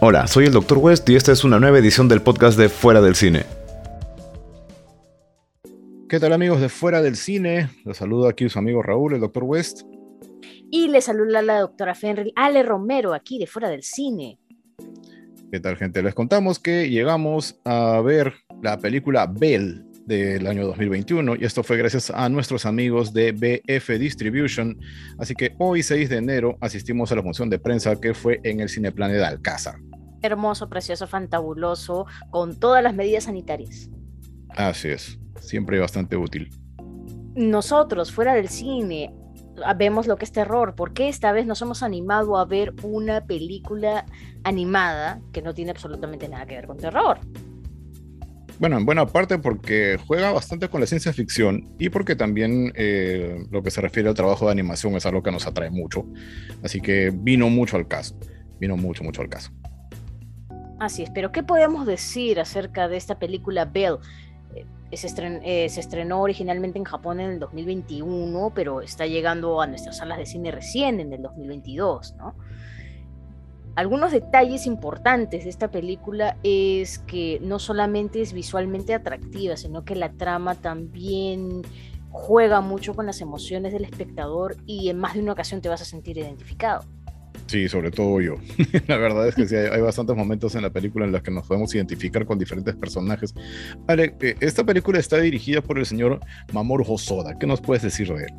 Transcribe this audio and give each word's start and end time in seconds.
Hola, 0.00 0.26
soy 0.26 0.46
el 0.46 0.52
Dr. 0.52 0.78
West 0.78 1.08
y 1.08 1.14
esta 1.14 1.32
es 1.32 1.44
una 1.44 1.60
nueva 1.60 1.78
edición 1.78 2.08
del 2.08 2.20
podcast 2.20 2.58
de 2.58 2.68
Fuera 2.68 3.00
del 3.00 3.14
Cine. 3.14 3.44
¿Qué 6.08 6.20
tal 6.20 6.32
amigos 6.32 6.60
de 6.60 6.68
Fuera 6.68 7.00
del 7.00 7.16
Cine? 7.16 7.70
Los 7.84 7.98
saludo 7.98 8.28
aquí 8.28 8.48
su 8.48 8.58
amigo 8.58 8.82
Raúl, 8.82 9.14
el 9.14 9.20
Dr. 9.20 9.44
West. 9.44 9.82
Y 10.70 10.88
le 10.88 11.00
saluda 11.00 11.42
la 11.42 11.60
doctora 11.60 11.94
Fenry, 11.94 12.32
Ale 12.36 12.64
Romero, 12.64 13.14
aquí 13.14 13.38
de 13.38 13.46
Fuera 13.46 13.68
del 13.68 13.82
Cine. 13.82 14.38
¿Qué 15.50 15.60
tal 15.60 15.76
gente? 15.76 16.02
Les 16.02 16.14
contamos 16.14 16.58
que 16.58 16.90
llegamos 16.90 17.60
a 17.64 18.00
ver 18.00 18.34
la 18.62 18.78
película 18.78 19.26
Bell 19.26 19.83
del 20.06 20.46
año 20.46 20.66
2021 20.66 21.36
y 21.36 21.44
esto 21.44 21.62
fue 21.62 21.76
gracias 21.76 22.10
a 22.10 22.28
nuestros 22.28 22.66
amigos 22.66 23.12
de 23.12 23.32
BF 23.32 23.98
Distribution. 23.98 24.78
Así 25.18 25.34
que 25.34 25.54
hoy 25.58 25.82
6 25.82 26.08
de 26.08 26.16
enero 26.16 26.56
asistimos 26.60 27.10
a 27.12 27.16
la 27.16 27.22
función 27.22 27.48
de 27.50 27.58
prensa 27.58 27.96
que 28.00 28.14
fue 28.14 28.40
en 28.44 28.60
el 28.60 28.68
Cineplan 28.68 29.12
de 29.12 29.24
Alcázar. 29.24 29.76
Hermoso, 30.22 30.68
precioso, 30.68 31.06
fantabuloso, 31.06 32.06
con 32.30 32.58
todas 32.58 32.82
las 32.82 32.94
medidas 32.94 33.24
sanitarias. 33.24 33.90
Así 34.50 34.88
es, 34.88 35.18
siempre 35.40 35.78
bastante 35.78 36.16
útil. 36.16 36.50
Nosotros, 37.34 38.12
fuera 38.12 38.34
del 38.34 38.48
cine, 38.48 39.12
vemos 39.76 40.06
lo 40.06 40.16
que 40.16 40.24
es 40.24 40.32
terror. 40.32 40.74
¿Por 40.74 40.94
qué 40.94 41.08
esta 41.08 41.32
vez 41.32 41.46
nos 41.46 41.60
hemos 41.62 41.82
animado 41.82 42.38
a 42.38 42.44
ver 42.44 42.72
una 42.82 43.26
película 43.26 44.06
animada 44.44 45.20
que 45.32 45.42
no 45.42 45.54
tiene 45.54 45.72
absolutamente 45.72 46.28
nada 46.28 46.46
que 46.46 46.54
ver 46.54 46.66
con 46.66 46.78
terror? 46.78 47.18
Bueno, 48.58 48.78
en 48.78 48.86
buena 48.86 49.04
parte 49.06 49.38
porque 49.38 49.98
juega 50.06 50.30
bastante 50.32 50.68
con 50.68 50.80
la 50.80 50.86
ciencia 50.86 51.12
ficción 51.12 51.74
y 51.78 51.88
porque 51.88 52.14
también 52.14 52.72
eh, 52.76 53.44
lo 53.50 53.62
que 53.62 53.70
se 53.70 53.80
refiere 53.80 54.08
al 54.08 54.14
trabajo 54.14 54.46
de 54.46 54.52
animación 54.52 54.94
es 54.94 55.04
algo 55.06 55.22
que 55.22 55.32
nos 55.32 55.46
atrae 55.46 55.70
mucho. 55.70 56.06
Así 56.62 56.80
que 56.80 57.10
vino 57.12 57.48
mucho 57.50 57.76
al 57.76 57.88
caso. 57.88 58.16
Vino 58.60 58.76
mucho, 58.76 59.02
mucho 59.02 59.22
al 59.22 59.28
caso. 59.28 59.50
Así 60.78 61.02
es, 61.02 61.10
pero 61.10 61.32
¿qué 61.32 61.42
podemos 61.42 61.86
decir 61.86 62.38
acerca 62.38 62.88
de 62.88 62.96
esta 62.96 63.18
película 63.18 63.64
Bell? 63.64 63.96
Eh, 64.54 64.66
eh, 64.90 65.68
se, 65.68 65.80
estrenó 65.80 66.20
originalmente 66.20 66.78
en 66.78 66.84
Japón 66.84 67.20
en 67.20 67.30
el 67.30 67.38
2021, 67.40 68.52
pero 68.54 68.82
está 68.82 69.06
llegando 69.06 69.60
a 69.60 69.66
nuestras 69.66 69.98
salas 69.98 70.18
de 70.18 70.26
cine 70.26 70.50
recién 70.52 71.00
en 71.00 71.12
el 71.12 71.22
2022, 71.22 72.14
¿no? 72.16 72.36
Algunos 73.76 74.12
detalles 74.12 74.66
importantes 74.66 75.44
de 75.44 75.50
esta 75.50 75.70
película 75.70 76.36
es 76.44 77.00
que 77.00 77.40
no 77.42 77.58
solamente 77.58 78.20
es 78.20 78.32
visualmente 78.32 78.94
atractiva, 78.94 79.56
sino 79.56 79.84
que 79.84 79.96
la 79.96 80.12
trama 80.12 80.54
también 80.54 81.62
juega 82.10 82.60
mucho 82.60 82.94
con 82.94 83.06
las 83.06 83.20
emociones 83.20 83.72
del 83.72 83.84
espectador 83.84 84.56
y 84.64 84.88
en 84.90 84.98
más 84.98 85.14
de 85.14 85.20
una 85.20 85.32
ocasión 85.32 85.60
te 85.60 85.68
vas 85.68 85.82
a 85.82 85.84
sentir 85.84 86.16
identificado. 86.16 86.84
Sí, 87.46 87.68
sobre 87.68 87.90
todo 87.90 88.20
yo. 88.20 88.36
la 88.86 88.96
verdad 88.96 89.26
es 89.26 89.34
que 89.34 89.46
sí, 89.48 89.56
hay, 89.56 89.80
bastantes 89.80 90.16
momentos 90.16 90.54
en 90.54 90.62
la 90.62 90.70
película 90.70 91.04
en 91.04 91.12
los 91.12 91.22
que 91.22 91.32
nos 91.32 91.46
podemos 91.46 91.74
identificar 91.74 92.24
con 92.24 92.38
diferentes 92.38 92.76
personajes. 92.76 93.34
Ale, 93.88 94.14
eh, 94.20 94.36
esta 94.40 94.64
película 94.64 95.00
está 95.00 95.18
dirigida 95.18 95.60
por 95.60 95.78
el 95.78 95.84
señor 95.84 96.20
Mamoru 96.52 96.84
Hosoda. 96.86 97.36
¿Qué 97.38 97.46
nos 97.46 97.60
puedes 97.60 97.82
decir 97.82 98.08
de 98.14 98.24
él? 98.24 98.32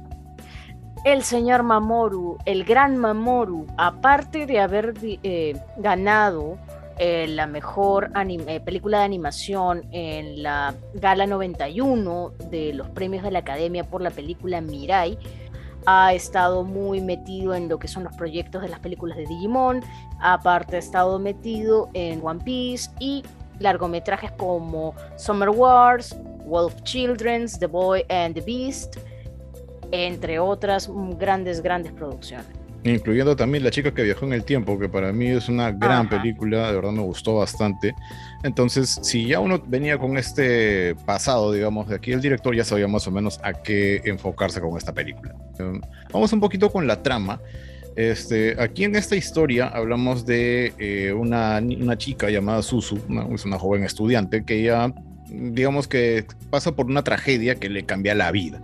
El 1.06 1.24
señor 1.24 1.62
Mamoru, 1.62 2.40
el 2.46 2.66
gran 2.66 2.98
Mamoru, 2.98 3.68
aparte 3.78 4.48
de 4.48 4.60
haber 4.60 4.96
eh, 5.04 5.56
ganado 5.78 6.58
eh, 6.98 7.28
la 7.28 7.46
mejor 7.46 8.10
eh, 8.16 8.60
película 8.62 9.00
de 9.00 9.04
animación 9.06 9.86
en 9.92 10.42
la 10.42 10.74
Gala 10.96 11.28
91 11.28 12.32
de 12.50 12.74
los 12.74 12.90
premios 12.90 13.24
de 13.24 13.30
la 13.30 13.40
Academia 13.40 13.84
por 13.84 14.02
la 14.02 14.10
película 14.10 14.62
Mirai, 14.62 15.20
ha 15.86 16.12
estado 16.16 16.64
muy 16.64 17.02
metido 17.02 17.54
en 17.54 17.70
lo 17.70 17.78
que 17.78 17.88
son 17.88 18.04
los 18.04 18.16
proyectos 18.16 18.64
de 18.64 18.70
las 18.70 18.80
películas 18.80 19.16
de 19.16 19.28
Digimon, 19.28 19.84
aparte 20.20 20.78
ha 20.78 20.80
estado 20.80 21.20
metido 21.20 21.88
en 21.94 22.26
One 22.26 22.44
Piece 22.44 22.90
y 23.00 23.24
largometrajes 23.60 24.32
como 24.32 24.96
Summer 25.18 25.52
Wars, 25.52 26.18
Wolf 26.48 26.82
Children's, 26.82 27.60
The 27.60 27.68
Boy 27.68 28.04
and 28.10 28.34
the 28.34 28.42
Beast, 28.42 28.98
entre 29.92 30.40
otras 30.40 30.90
grandes, 31.18 31.62
grandes 31.62 31.92
producciones. 31.92 32.48
Incluyendo 32.86 33.36
también 33.36 33.64
La 33.64 33.72
chica 33.72 33.92
que 33.92 34.04
viajó 34.04 34.28
en 34.28 34.34
el 34.34 34.44
tiempo, 34.44 34.78
que 34.78 34.88
para 34.88 35.12
mí 35.12 35.26
es 35.26 35.50
una 35.50 35.72
gran 35.72 36.08
película, 36.08 36.68
de 36.68 36.76
verdad 36.76 36.92
me 36.92 37.02
gustó 37.02 37.38
bastante. 37.38 37.96
Entonces, 38.44 39.00
si 39.02 39.26
ya 39.26 39.40
uno 39.40 39.60
venía 39.66 39.98
con 39.98 40.18
este 40.20 40.94
pasado, 41.04 41.52
digamos, 41.52 41.88
de 41.88 41.96
aquí 41.96 42.12
el 42.12 42.22
director 42.22 42.56
ya 42.56 42.64
sabía 42.64 42.88
más 42.88 43.08
o 43.08 43.12
menos 43.12 43.40
a 43.42 43.54
qué 43.54 44.04
enfocarse 44.06 44.62
con 44.62 44.78
esta 44.78 44.94
película. 44.94 45.34
Em, 45.58 45.82
vamos 46.14 46.32
un 46.32 46.40
poquito 46.40 46.72
con 46.72 46.86
la 46.86 47.02
trama. 47.02 47.42
Este, 47.96 48.56
aquí 48.62 48.84
en 48.84 48.96
esta 48.96 49.16
historia 49.16 49.68
hablamos 49.68 50.28
de 50.28 50.74
eh, 50.78 51.12
una, 51.12 51.58
una, 51.60 51.98
chica 51.98 52.30
llamada 52.30 52.62
Susu, 52.62 53.00
es 53.34 53.46
una 53.46 53.58
joven 53.58 53.84
estudiante 53.84 54.44
que 54.44 54.62
ya, 54.62 54.94
digamos 55.28 55.88
que 55.88 56.26
pasa 56.52 56.76
por 56.76 56.86
una 56.86 57.04
tragedia 57.04 57.56
que 57.56 57.70
le 57.70 57.84
cambia 57.84 58.14
la 58.14 58.32
vida. 58.32 58.62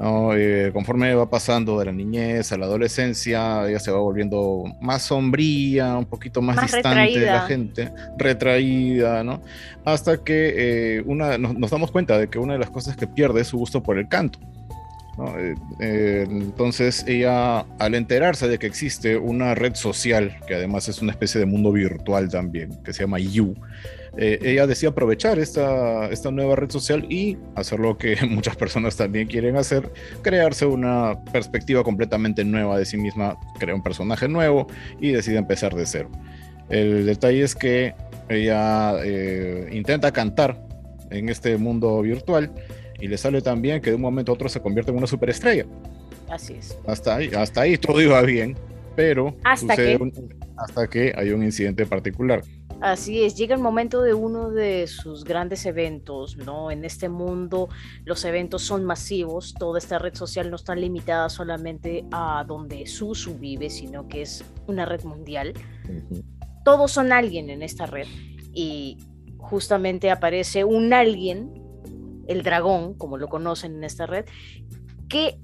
Eh, 0.00 0.70
conforme 0.72 1.14
va 1.14 1.30
pasando 1.30 1.78
de 1.78 1.84
la 1.84 1.92
niñez 1.92 2.50
a 2.52 2.58
la 2.58 2.66
adolescencia, 2.66 3.68
ella 3.68 3.78
se 3.78 3.92
va 3.92 3.98
volviendo 4.00 4.64
más 4.80 5.02
sombría, 5.02 5.96
un 5.96 6.04
poquito 6.04 6.42
más, 6.42 6.60
distante 6.60 7.18
de 7.18 7.26
la 7.26 7.42
gente, 7.42 7.92
retraída, 8.18 9.22
¿no? 9.22 9.40
Hasta 9.84 10.18
que 10.18 10.54
eh, 10.98 11.02
una, 11.06 11.38
nos, 11.38 11.70
damos 11.70 11.90
cuenta 11.92 12.18
de 12.18 12.28
que 12.28 12.38
una 12.38 12.54
de 12.54 12.58
las 12.58 12.70
cosas 12.70 12.96
que 12.96 13.06
pierde 13.06 13.42
es 13.42 13.48
su 13.48 13.58
gusto 13.58 13.82
por 13.82 13.98
el 13.98 14.08
canto. 14.08 14.40
Eh, 15.80 16.26
entonces 16.28 17.04
ella, 17.06 17.60
al 17.78 17.94
enterarse 17.94 18.48
de 18.48 18.58
que 18.58 18.66
existe 18.66 19.16
una 19.16 19.54
red 19.54 19.74
social, 19.74 20.36
que 20.46 20.54
además 20.54 20.88
es 20.88 21.02
una 21.02 21.12
especie 21.12 21.38
de 21.38 21.46
mundo 21.46 21.72
virtual 21.72 22.28
también, 22.28 22.82
que 22.82 22.92
se 22.92 23.02
llama 23.02 23.18
You, 23.18 23.54
eh, 24.16 24.38
ella 24.42 24.66
decía 24.66 24.90
aprovechar 24.90 25.38
esta, 25.38 26.06
esta 26.06 26.30
nueva 26.30 26.54
red 26.54 26.70
social 26.70 27.04
y 27.10 27.36
hacer 27.56 27.80
lo 27.80 27.98
que 27.98 28.16
muchas 28.28 28.56
personas 28.56 28.96
también 28.96 29.26
quieren 29.26 29.56
hacer, 29.56 29.90
crearse 30.22 30.66
una 30.66 31.24
perspectiva 31.32 31.82
completamente 31.82 32.44
nueva 32.44 32.78
de 32.78 32.84
sí 32.84 32.96
misma, 32.96 33.36
crea 33.58 33.74
un 33.74 33.82
personaje 33.82 34.28
nuevo 34.28 34.66
y 35.00 35.10
decide 35.10 35.38
empezar 35.38 35.74
de 35.74 35.86
cero. 35.86 36.10
El 36.68 37.06
detalle 37.06 37.42
es 37.42 37.54
que 37.54 37.94
ella 38.28 38.94
eh, 39.04 39.68
intenta 39.72 40.12
cantar 40.12 40.60
en 41.10 41.28
este 41.28 41.56
mundo 41.58 42.00
virtual 42.00 42.50
y 43.00 43.08
le 43.08 43.18
sale 43.18 43.42
tan 43.42 43.62
bien 43.62 43.80
que 43.80 43.90
de 43.90 43.96
un 43.96 44.02
momento 44.02 44.32
a 44.32 44.34
otro 44.34 44.48
se 44.48 44.60
convierte 44.60 44.90
en 44.90 44.98
una 44.98 45.06
superestrella. 45.06 45.66
Así 46.28 46.54
es. 46.54 46.78
Hasta 46.86 47.16
ahí, 47.16 47.30
hasta 47.34 47.62
ahí 47.62 47.76
todo 47.76 48.00
iba 48.00 48.20
bien, 48.22 48.56
pero 48.96 49.36
hasta 49.44 49.76
que... 49.76 49.98
hasta 50.56 50.86
que 50.88 51.12
hay 51.16 51.30
un 51.30 51.42
incidente 51.42 51.86
particular. 51.86 52.42
Así 52.80 53.24
es, 53.24 53.34
llega 53.36 53.54
el 53.54 53.62
momento 53.62 54.02
de 54.02 54.14
uno 54.14 54.50
de 54.50 54.86
sus 54.86 55.24
grandes 55.24 55.64
eventos, 55.64 56.36
¿no? 56.36 56.70
En 56.70 56.84
este 56.84 57.08
mundo 57.08 57.68
los 58.04 58.24
eventos 58.24 58.62
son 58.62 58.84
masivos, 58.84 59.54
toda 59.54 59.78
esta 59.78 59.98
red 59.98 60.14
social 60.14 60.50
no 60.50 60.56
está 60.56 60.74
limitada 60.74 61.30
solamente 61.30 62.04
a 62.12 62.44
donde 62.46 62.86
Susu 62.86 63.38
vive, 63.38 63.70
sino 63.70 64.06
que 64.06 64.22
es 64.22 64.44
una 64.66 64.84
red 64.84 65.02
mundial. 65.04 65.54
Todos 66.64 66.92
son 66.92 67.12
alguien 67.12 67.48
en 67.48 67.62
esta 67.62 67.86
red 67.86 68.06
y 68.52 68.98
justamente 69.38 70.10
aparece 70.10 70.64
un 70.64 70.92
alguien, 70.92 71.63
el 72.28 72.42
dragón, 72.42 72.94
como 72.94 73.16
lo 73.18 73.28
conocen 73.28 73.76
en 73.76 73.84
esta 73.84 74.06
red, 74.06 74.24
que 75.08 75.38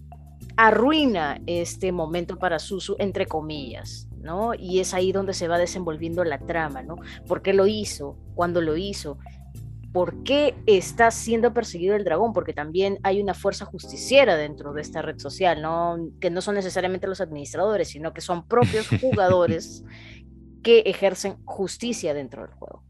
arruina 0.57 1.41
este 1.47 1.93
momento 1.93 2.39
para 2.39 2.59
Susu, 2.59 2.97
entre 2.99 3.27
comillas, 3.27 4.09
¿no? 4.19 4.53
Y 4.55 4.81
es 4.81 4.95
ahí 4.95 5.13
donde 5.13 5.33
se 5.33 5.49
va 5.49 5.59
desenvolviendo 5.59 6.25
la 6.25 6.39
trama, 6.39 6.83
¿no? 6.83 6.97
¿Por 7.27 7.43
qué 7.43 7.53
lo 7.53 7.67
hizo? 7.67 8.17
¿Cuándo 8.35 8.61
lo 8.61 8.77
hizo? 8.77 9.19
¿Por 9.93 10.23
qué 10.23 10.55
está 10.67 11.11
siendo 11.11 11.53
perseguido 11.53 11.97
el 11.97 12.05
dragón? 12.05 12.33
Porque 12.33 12.53
también 12.53 12.99
hay 13.03 13.21
una 13.21 13.35
fuerza 13.35 13.65
justiciera 13.65 14.37
dentro 14.37 14.73
de 14.73 14.83
esta 14.83 15.03
red 15.03 15.19
social, 15.19 15.63
¿no? 15.63 15.99
Que 16.21 16.31
no 16.31 16.41
son 16.43 16.55
necesariamente 16.55 17.07
los 17.07 17.21
administradores, 17.21 17.89
sino 17.89 18.13
que 18.13 18.21
son 18.21 18.47
propios 18.47 18.89
jugadores 19.01 19.85
que 20.63 20.81
ejercen 20.81 21.37
justicia 21.45 22.15
dentro 22.15 22.43
del 22.43 22.53
juego. 22.53 22.85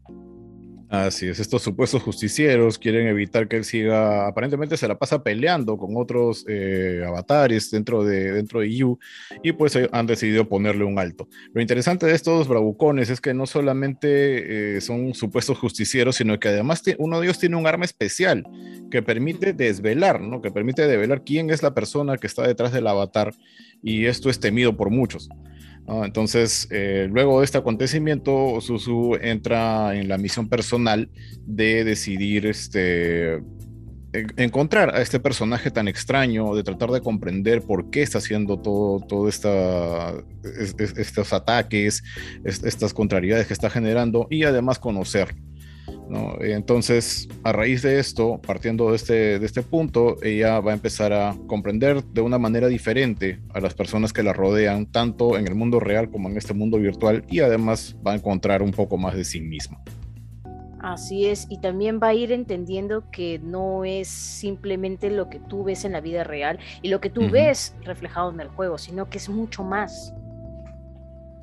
Así 0.91 1.29
es, 1.29 1.39
estos 1.39 1.61
supuestos 1.61 2.03
justicieros 2.03 2.77
quieren 2.77 3.07
evitar 3.07 3.47
que 3.47 3.55
él 3.55 3.63
siga, 3.63 4.27
aparentemente 4.27 4.75
se 4.75 4.89
la 4.89 4.99
pasa 4.99 5.23
peleando 5.23 5.77
con 5.77 5.95
otros 5.95 6.43
eh, 6.49 7.01
avatares 7.07 7.71
dentro 7.71 8.03
de, 8.03 8.33
dentro 8.33 8.59
de 8.59 8.75
Yu 8.75 8.99
y 9.41 9.53
pues 9.53 9.73
eh, 9.77 9.87
han 9.93 10.05
decidido 10.05 10.49
ponerle 10.49 10.83
un 10.83 10.99
alto. 10.99 11.29
Lo 11.53 11.61
interesante 11.61 12.07
de 12.07 12.13
estos 12.13 12.49
bravucones 12.49 13.09
es 13.09 13.21
que 13.21 13.33
no 13.33 13.45
solamente 13.45 14.75
eh, 14.75 14.81
son 14.81 15.13
supuestos 15.13 15.57
justicieros, 15.57 16.17
sino 16.17 16.37
que 16.41 16.49
además 16.49 16.83
uno 16.97 17.21
de 17.21 17.27
ellos 17.27 17.39
tiene 17.39 17.55
un 17.55 17.67
arma 17.67 17.85
especial 17.85 18.43
que 18.91 19.01
permite 19.01 19.53
desvelar, 19.53 20.19
¿no? 20.19 20.41
que 20.41 20.51
permite 20.51 20.85
develar 20.87 21.23
quién 21.23 21.51
es 21.51 21.63
la 21.63 21.73
persona 21.73 22.17
que 22.17 22.27
está 22.27 22.45
detrás 22.45 22.73
del 22.73 22.87
avatar 22.87 23.33
y 23.81 24.07
esto 24.07 24.29
es 24.29 24.41
temido 24.41 24.75
por 24.75 24.89
muchos. 24.89 25.29
Entonces, 26.03 26.67
eh, 26.71 27.07
luego 27.11 27.39
de 27.39 27.45
este 27.45 27.57
acontecimiento, 27.57 28.59
Susu 28.61 29.17
entra 29.21 29.95
en 29.95 30.07
la 30.07 30.17
misión 30.17 30.47
personal 30.47 31.09
de 31.45 31.83
decidir 31.83 32.45
este, 32.45 33.41
encontrar 34.37 34.95
a 34.95 35.01
este 35.01 35.19
personaje 35.19 35.71
tan 35.71 35.87
extraño, 35.87 36.55
de 36.55 36.63
tratar 36.63 36.91
de 36.91 37.01
comprender 37.01 37.61
por 37.61 37.89
qué 37.89 38.01
está 38.01 38.17
haciendo 38.19 38.59
todo, 38.59 38.99
todo 39.01 39.27
esta, 39.27 40.13
estos 40.43 41.33
ataques, 41.33 42.03
estas 42.43 42.93
contrariedades 42.93 43.47
que 43.47 43.53
está 43.53 43.69
generando 43.69 44.27
y 44.29 44.43
además 44.43 44.79
conocer. 44.79 45.35
¿No? 46.09 46.35
Entonces, 46.41 47.27
a 47.43 47.51
raíz 47.51 47.81
de 47.81 47.99
esto, 47.99 48.39
partiendo 48.45 48.89
de 48.89 48.95
este, 48.95 49.39
de 49.39 49.45
este 49.45 49.61
punto, 49.61 50.17
ella 50.23 50.59
va 50.59 50.71
a 50.71 50.73
empezar 50.73 51.13
a 51.13 51.35
comprender 51.47 52.03
de 52.03 52.21
una 52.21 52.37
manera 52.37 52.67
diferente 52.67 53.39
a 53.53 53.59
las 53.59 53.73
personas 53.73 54.13
que 54.13 54.23
la 54.23 54.33
rodean, 54.33 54.85
tanto 54.85 55.37
en 55.37 55.47
el 55.47 55.55
mundo 55.55 55.79
real 55.79 56.09
como 56.09 56.29
en 56.29 56.37
este 56.37 56.53
mundo 56.53 56.77
virtual, 56.77 57.23
y 57.29 57.39
además 57.39 57.95
va 58.05 58.13
a 58.13 58.15
encontrar 58.15 58.61
un 58.61 58.71
poco 58.71 58.97
más 58.97 59.15
de 59.15 59.23
sí 59.23 59.41
misma. 59.41 59.81
Así 60.81 61.27
es, 61.27 61.45
y 61.47 61.59
también 61.59 61.99
va 62.01 62.07
a 62.07 62.13
ir 62.15 62.31
entendiendo 62.31 63.11
que 63.11 63.37
no 63.37 63.85
es 63.85 64.07
simplemente 64.07 65.11
lo 65.11 65.29
que 65.29 65.39
tú 65.39 65.63
ves 65.63 65.85
en 65.85 65.91
la 65.91 66.01
vida 66.01 66.23
real 66.23 66.57
y 66.81 66.89
lo 66.89 66.99
que 66.99 67.11
tú 67.11 67.29
ves 67.29 67.75
reflejado 67.83 68.31
en 68.31 68.39
el 68.39 68.47
juego, 68.47 68.79
sino 68.79 69.07
que 69.07 69.19
es 69.19 69.29
mucho 69.29 69.63
más. 69.63 70.11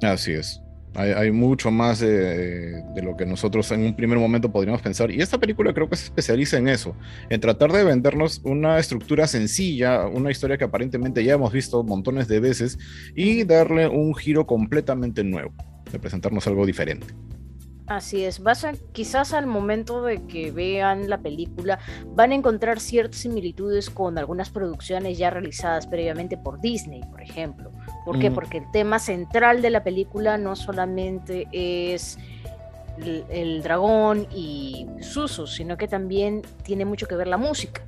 Así 0.03 0.33
es. 0.33 0.61
Hay, 0.99 1.31
mucho 1.31 1.71
más 1.71 2.00
de, 2.00 2.83
lo 3.00 3.17
que 3.17 3.25
nosotros 3.25 3.71
en 3.71 3.83
un 3.83 3.95
primer 3.95 4.19
momento 4.19 4.50
podríamos 4.50 4.83
pensar. 4.83 5.12
Y 5.12 5.21
esta 5.21 5.39
película 5.39 5.73
creo 5.73 5.89
que 5.89 5.95
se 5.95 6.06
especializa 6.06 6.59
en 6.59 6.67
eso, 6.67 6.97
en 7.31 7.41
tratar 7.41 7.71
de 7.71 7.85
vendernos 7.85 8.41
una 8.43 8.81
estructura 8.81 9.29
sencilla, 9.29 10.09
una 10.09 10.33
historia 10.33 10.59
que 10.59 10.65
aparentemente 10.65 11.23
ya 11.23 11.35
hemos 11.35 11.53
visto 11.53 11.85
montones 11.85 12.27
de 12.27 12.41
veces, 12.41 12.81
y 13.15 13.45
darle 13.45 13.87
un 13.87 14.12
giro 14.12 14.45
completamente 14.45 15.23
nuevo, 15.23 15.53
de 15.93 16.00
presentarnos 16.00 16.49
algo 16.49 16.67
diferente. 16.67 17.06
Así 17.87 18.25
es, 18.25 18.41
vas 18.41 18.67
quizás 18.93 19.33
al 19.33 19.47
momento 19.47 20.03
de 20.03 20.27
que 20.27 20.50
vean 20.50 21.09
la 21.09 21.23
película 21.23 21.79
van 22.09 22.33
a 22.33 22.35
encontrar 22.35 22.81
ciertas 22.81 23.21
similitudes 23.21 23.89
con 23.89 24.19
algunas 24.19 24.50
producciones 24.50 25.17
ya 25.17 25.31
realizadas 25.31 25.87
previamente 25.87 26.37
por 26.37 26.61
Disney, 26.61 27.00
por 27.11 27.23
ejemplo. 27.23 27.73
¿Por 28.09 28.19
qué? 28.19 28.31
Mm. 28.31 28.35
Porque 28.35 28.57
el 28.57 28.71
tema 28.71 28.99
central 28.99 29.61
de 29.61 29.69
la 29.69 29.85
película 29.85 30.39
no 30.39 30.57
solamente 30.57 31.47
es 31.53 32.17
el, 32.97 33.23
el 33.29 33.63
dragón 33.63 34.27
y 34.35 34.87
Susu, 35.01 35.47
sino 35.47 35.77
que 35.77 35.89
también 35.89 36.41
tiene 36.63 36.87
mucho 36.87 37.07
que 37.07 37.17
ver 37.17 37.27
la 37.27 37.37
música. 37.37 37.83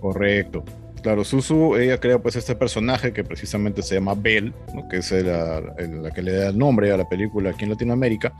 Correcto. 0.00 0.64
Claro, 1.02 1.24
Susu, 1.24 1.76
ella 1.76 1.98
crea 1.98 2.18
pues 2.18 2.36
este 2.36 2.54
personaje 2.54 3.12
que 3.12 3.22
precisamente 3.24 3.82
se 3.82 3.96
llama 3.96 4.14
Belle, 4.14 4.52
que 4.90 4.98
es 4.98 5.12
la, 5.12 5.62
que 6.14 6.22
le 6.22 6.32
da 6.32 6.48
el 6.48 6.58
nombre 6.58 6.92
a 6.92 6.96
la 6.96 7.08
película 7.08 7.50
aquí 7.50 7.64
en 7.64 7.70
Latinoamérica. 7.70 8.32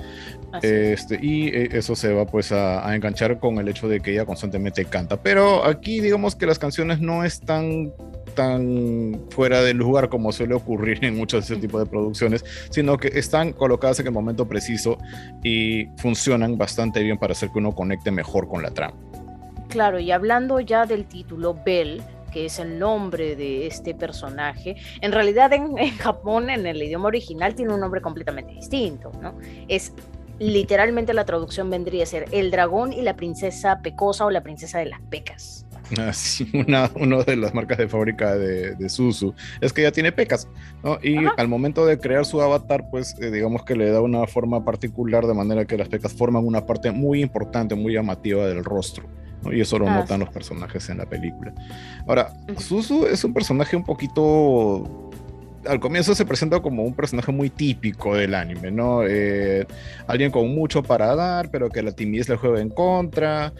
Este, 0.62 1.18
y 1.22 1.48
eh, 1.48 1.68
eso 1.72 1.94
se 1.94 2.12
va 2.12 2.26
pues 2.26 2.52
a, 2.52 2.94
enganchar 2.94 3.38
con 3.38 3.58
el 3.58 3.68
hecho 3.68 3.88
de 3.88 4.00
que 4.00 4.12
ella 4.12 4.24
constantemente 4.24 4.84
canta. 4.84 5.20
Pero 5.22 5.64
aquí 5.64 6.00
digamos 6.00 6.34
que 6.34 6.46
las 6.46 6.58
canciones 6.58 7.00
no 7.00 7.24
están 7.24 7.92
tan 8.38 9.20
fuera 9.30 9.62
de 9.62 9.74
lugar 9.74 10.08
como 10.08 10.30
suele 10.30 10.54
ocurrir 10.54 11.04
en 11.04 11.16
muchos 11.16 11.48
de 11.48 11.54
ese 11.54 11.60
tipo 11.60 11.80
de 11.80 11.86
producciones, 11.86 12.44
sino 12.70 12.96
que 12.96 13.08
están 13.08 13.52
colocadas 13.52 13.98
en 13.98 14.06
el 14.06 14.12
momento 14.12 14.46
preciso 14.46 14.96
y 15.42 15.86
funcionan 15.96 16.56
bastante 16.56 17.02
bien 17.02 17.18
para 17.18 17.32
hacer 17.32 17.50
que 17.50 17.58
uno 17.58 17.74
conecte 17.74 18.12
mejor 18.12 18.46
con 18.46 18.62
la 18.62 18.70
trama. 18.70 18.96
Claro, 19.68 19.98
y 19.98 20.12
hablando 20.12 20.60
ya 20.60 20.86
del 20.86 21.06
título, 21.06 21.58
Belle 21.66 22.00
que 22.32 22.44
es 22.44 22.60
el 22.60 22.78
nombre 22.78 23.34
de 23.34 23.66
este 23.66 23.94
personaje, 23.94 24.76
en 25.00 25.12
realidad 25.12 25.52
en, 25.54 25.74
Japón, 25.96 26.50
en 26.50 26.66
el 26.66 26.80
idioma 26.80 27.08
original, 27.08 27.54
tiene 27.56 27.72
un 27.74 27.80
nombre 27.80 28.02
completamente 28.02 28.52
distinto, 28.52 29.10
¿no? 29.20 29.34
Es 29.66 29.94
literalmente 30.38 31.14
la 31.14 31.24
traducción 31.24 31.70
vendría 31.70 32.04
a 32.04 32.06
ser 32.06 32.26
el 32.30 32.50
dragón 32.50 32.92
y 32.92 33.00
la 33.00 33.16
princesa 33.16 33.80
pecosa 33.82 34.26
o 34.26 34.30
la 34.30 34.42
princesa 34.42 34.78
de 34.78 34.86
las 34.86 35.00
pecas. 35.08 35.66
Así, 35.98 36.50
una, 36.52 36.88
de 36.88 37.36
las 37.36 37.54
marcas 37.54 37.78
de 37.78 37.88
fábrica 37.88 38.36
de, 38.36 38.74
de, 38.74 38.88
Susu 38.88 39.34
es 39.60 39.72
que 39.72 39.82
ella 39.82 39.92
tiene 39.92 40.12
pecas, 40.12 40.48
¿no? 40.82 40.98
Y 41.02 41.16
al 41.36 41.48
momento 41.48 41.86
de 41.86 41.98
crear 41.98 42.26
su 42.26 42.40
avatar, 42.42 42.90
pues 42.90 43.14
eh, 43.20 43.30
digamos 43.30 43.64
que 43.64 43.74
le 43.74 43.90
da 43.90 44.00
una 44.00 44.26
forma 44.26 44.64
particular 44.64 45.26
de 45.26 45.34
manera 45.34 45.64
que 45.64 45.78
las 45.78 45.88
pecas 45.88 46.12
forman 46.12 46.44
una 46.44 46.66
parte 46.66 46.90
muy 46.90 47.22
importante, 47.22 47.74
muy 47.74 47.94
llamativa 47.94 48.46
del 48.46 48.64
rostro. 48.64 49.04
Y 49.52 49.60
eso 49.60 49.78
lo 49.78 49.88
ah, 49.88 49.94
notan 49.94 50.20
los 50.20 50.30
personajes 50.30 50.88
en 50.90 50.98
la 50.98 51.06
película. 51.06 51.54
Ahora, 52.06 52.32
Susu 52.58 53.06
es 53.06 53.22
un 53.24 53.32
personaje 53.32 53.76
un 53.76 53.84
poquito 53.84 55.07
al 55.68 55.80
comienzo 55.80 56.14
se 56.14 56.24
presenta 56.24 56.60
como 56.60 56.82
un 56.82 56.94
personaje 56.94 57.30
muy 57.30 57.50
típico 57.50 58.16
del 58.16 58.34
anime, 58.34 58.70
¿no? 58.70 59.02
Eh, 59.06 59.66
alguien 60.06 60.30
con 60.30 60.48
mucho 60.54 60.82
para 60.82 61.14
dar, 61.14 61.50
pero 61.50 61.68
que 61.68 61.82
la 61.82 61.92
timidez 61.92 62.28
le 62.28 62.36
juega 62.36 62.60
en 62.60 62.70
contra, 62.70 63.52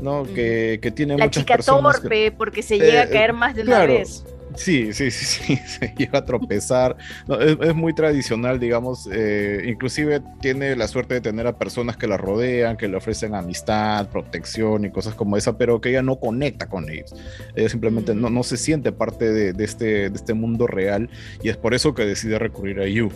¿no? 0.00 0.24
que, 0.24 0.78
que, 0.80 0.90
tiene 0.90 1.16
la 1.16 1.28
chica 1.28 1.58
torpe, 1.58 2.32
porque 2.32 2.62
se 2.62 2.78
llega 2.78 3.02
a 3.02 3.04
eh, 3.04 3.10
caer 3.10 3.32
más 3.32 3.54
de 3.54 3.62
una 3.62 3.84
vez. 3.84 4.24
Sí, 4.56 4.92
sí, 4.92 5.10
sí, 5.10 5.24
sí, 5.26 5.56
se 5.56 5.94
llega 5.96 6.20
a 6.20 6.24
tropezar. 6.24 6.96
es, 7.40 7.74
muy 7.74 7.94
tradicional, 7.94 8.58
digamos, 8.58 9.08
eh, 9.12 9.64
inclusive 9.66 10.22
tiene 10.40 10.74
la 10.76 10.88
suerte 10.88 11.14
de 11.14 11.20
tener 11.20 11.46
a 11.46 11.58
personas 11.58 11.96
que 11.96 12.06
la 12.06 12.16
rodean, 12.16 12.76
que 12.76 12.88
le 12.88 12.96
ofrecen 12.96 13.34
amistad, 13.34 14.08
protección 14.08 14.84
y 14.84 14.90
cosas 14.90 15.14
como 15.14 15.36
esa, 15.36 15.56
pero 15.56 15.80
que 15.80 15.90
ella 15.90 16.02
no 16.02 16.18
conecta 16.18 16.68
con 16.68 16.90
ellos. 16.90 17.14
Ella 17.54 17.68
simplemente 17.68 18.14
no, 18.14 18.30
no, 18.30 18.42
se 18.42 18.56
siente 18.56 18.92
parte 18.92 19.30
de, 19.30 19.64
este, 19.64 20.10
de 20.10 20.16
este 20.16 20.34
mundo 20.34 20.66
real 20.66 21.10
y 21.42 21.48
es 21.48 21.56
por 21.56 21.74
eso 21.74 21.94
que 21.94 22.04
decide 22.04 22.38
recurrir 22.38 22.80
a 22.80 22.86
Yu. 22.86 23.10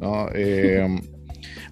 ¿no? 0.00 0.28
Eh, 0.34 1.00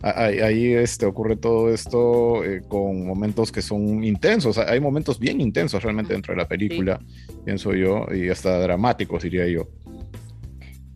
ahí, 0.02 0.72
este, 0.74 1.06
ocurre 1.06 1.36
todo 1.36 1.72
esto 1.72 2.44
eh, 2.44 2.62
con 2.66 3.06
momentos 3.06 3.52
que 3.52 3.62
son 3.62 4.02
intensos. 4.02 4.58
Hay 4.58 4.80
momentos 4.80 5.18
bien 5.18 5.40
intensos 5.40 5.82
realmente 5.82 6.12
dentro 6.12 6.34
de 6.34 6.38
la 6.38 6.48
película, 6.48 7.00
pienso 7.44 7.74
yo, 7.74 8.06
y 8.12 8.28
hasta 8.28 8.58
dramáticos, 8.58 9.22
diría 9.22 9.46
yo. 9.46 9.68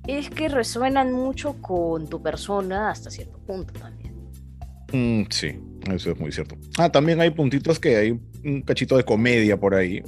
Es 0.07 0.31
que 0.31 0.49
resuenan 0.49 1.13
mucho 1.13 1.55
con 1.61 2.09
tu 2.09 2.23
persona 2.23 2.91
hasta 2.91 3.11
cierto 3.11 3.39
punto 3.39 3.73
también. 3.75 4.15
Mm, 4.93 5.25
sí, 5.31 5.59
eso 5.93 6.13
es 6.13 6.19
muy 6.19 6.31
cierto. 6.31 6.57
Ah, 6.79 6.91
también 6.91 7.21
hay 7.21 7.31
puntitos 7.31 7.79
que 7.79 7.97
hay 7.97 8.21
un 8.45 8.63
cachito 8.63 8.97
de 8.97 9.05
comedia 9.05 9.59
por 9.59 9.75
ahí, 9.75 10.03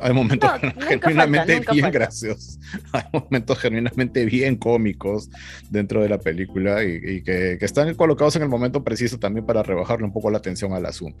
hay 0.00 0.12
momentos 0.12 0.50
genuinamente 0.88 1.60
bien 1.70 1.90
graciosos, 1.90 2.58
hay 2.92 3.04
momentos 3.12 3.58
genuinamente 3.58 4.24
bien 4.24 4.56
cómicos 4.56 5.30
dentro 5.70 6.02
de 6.02 6.08
la 6.08 6.18
película 6.18 6.84
y, 6.84 7.22
que, 7.22 7.58
están 7.60 7.94
colocados 7.94 8.36
en 8.36 8.42
el 8.42 8.48
momento 8.48 8.84
preciso 8.84 9.18
también 9.18 9.46
para 9.46 9.62
rebajarle 9.62 10.04
un 10.04 10.12
poco 10.12 10.30
la 10.30 10.38
atención 10.38 10.72
al 10.72 10.86
asunto. 10.86 11.18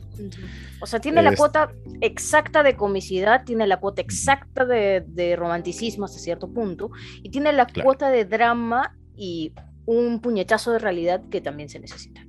O 0.80 0.86
sea, 0.86 1.00
tiene 1.00 1.22
la 1.22 1.34
cuota 1.34 1.72
exacta 2.00 2.62
de 2.62 2.76
comicidad, 2.76 3.44
tiene 3.44 3.66
la 3.66 3.78
cuota 3.78 4.02
exacta 4.02 4.64
de, 4.64 5.36
romanticismo 5.36 6.04
hasta 6.04 6.18
cierto 6.18 6.48
punto 6.48 6.90
y 7.22 7.30
tiene 7.30 7.52
la 7.52 7.66
cuota 7.66 8.10
de 8.10 8.24
drama 8.24 8.96
y 9.16 9.52
un 9.86 10.20
puñetazo 10.20 10.72
de 10.72 10.78
realidad 10.78 11.22
que 11.30 11.40
también 11.40 11.68
se 11.68 11.78
necesita. 11.78 12.25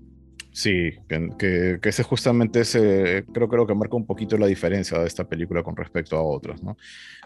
Sí, 0.57 0.89
que, 1.07 1.79
ese 1.83 2.01
justamente 2.01 2.61
ese, 2.61 3.23
creo, 3.31 3.47
creo 3.47 3.67
que 3.67 3.75
marca 3.75 3.95
un 3.95 4.07
poquito 4.07 4.39
la 4.39 4.47
diferencia 4.47 4.97
de 4.97 5.05
esta 5.05 5.23
película 5.23 5.61
con 5.61 5.75
respecto 5.75 6.17
a 6.17 6.23
otras, 6.23 6.63
¿no? 6.63 6.75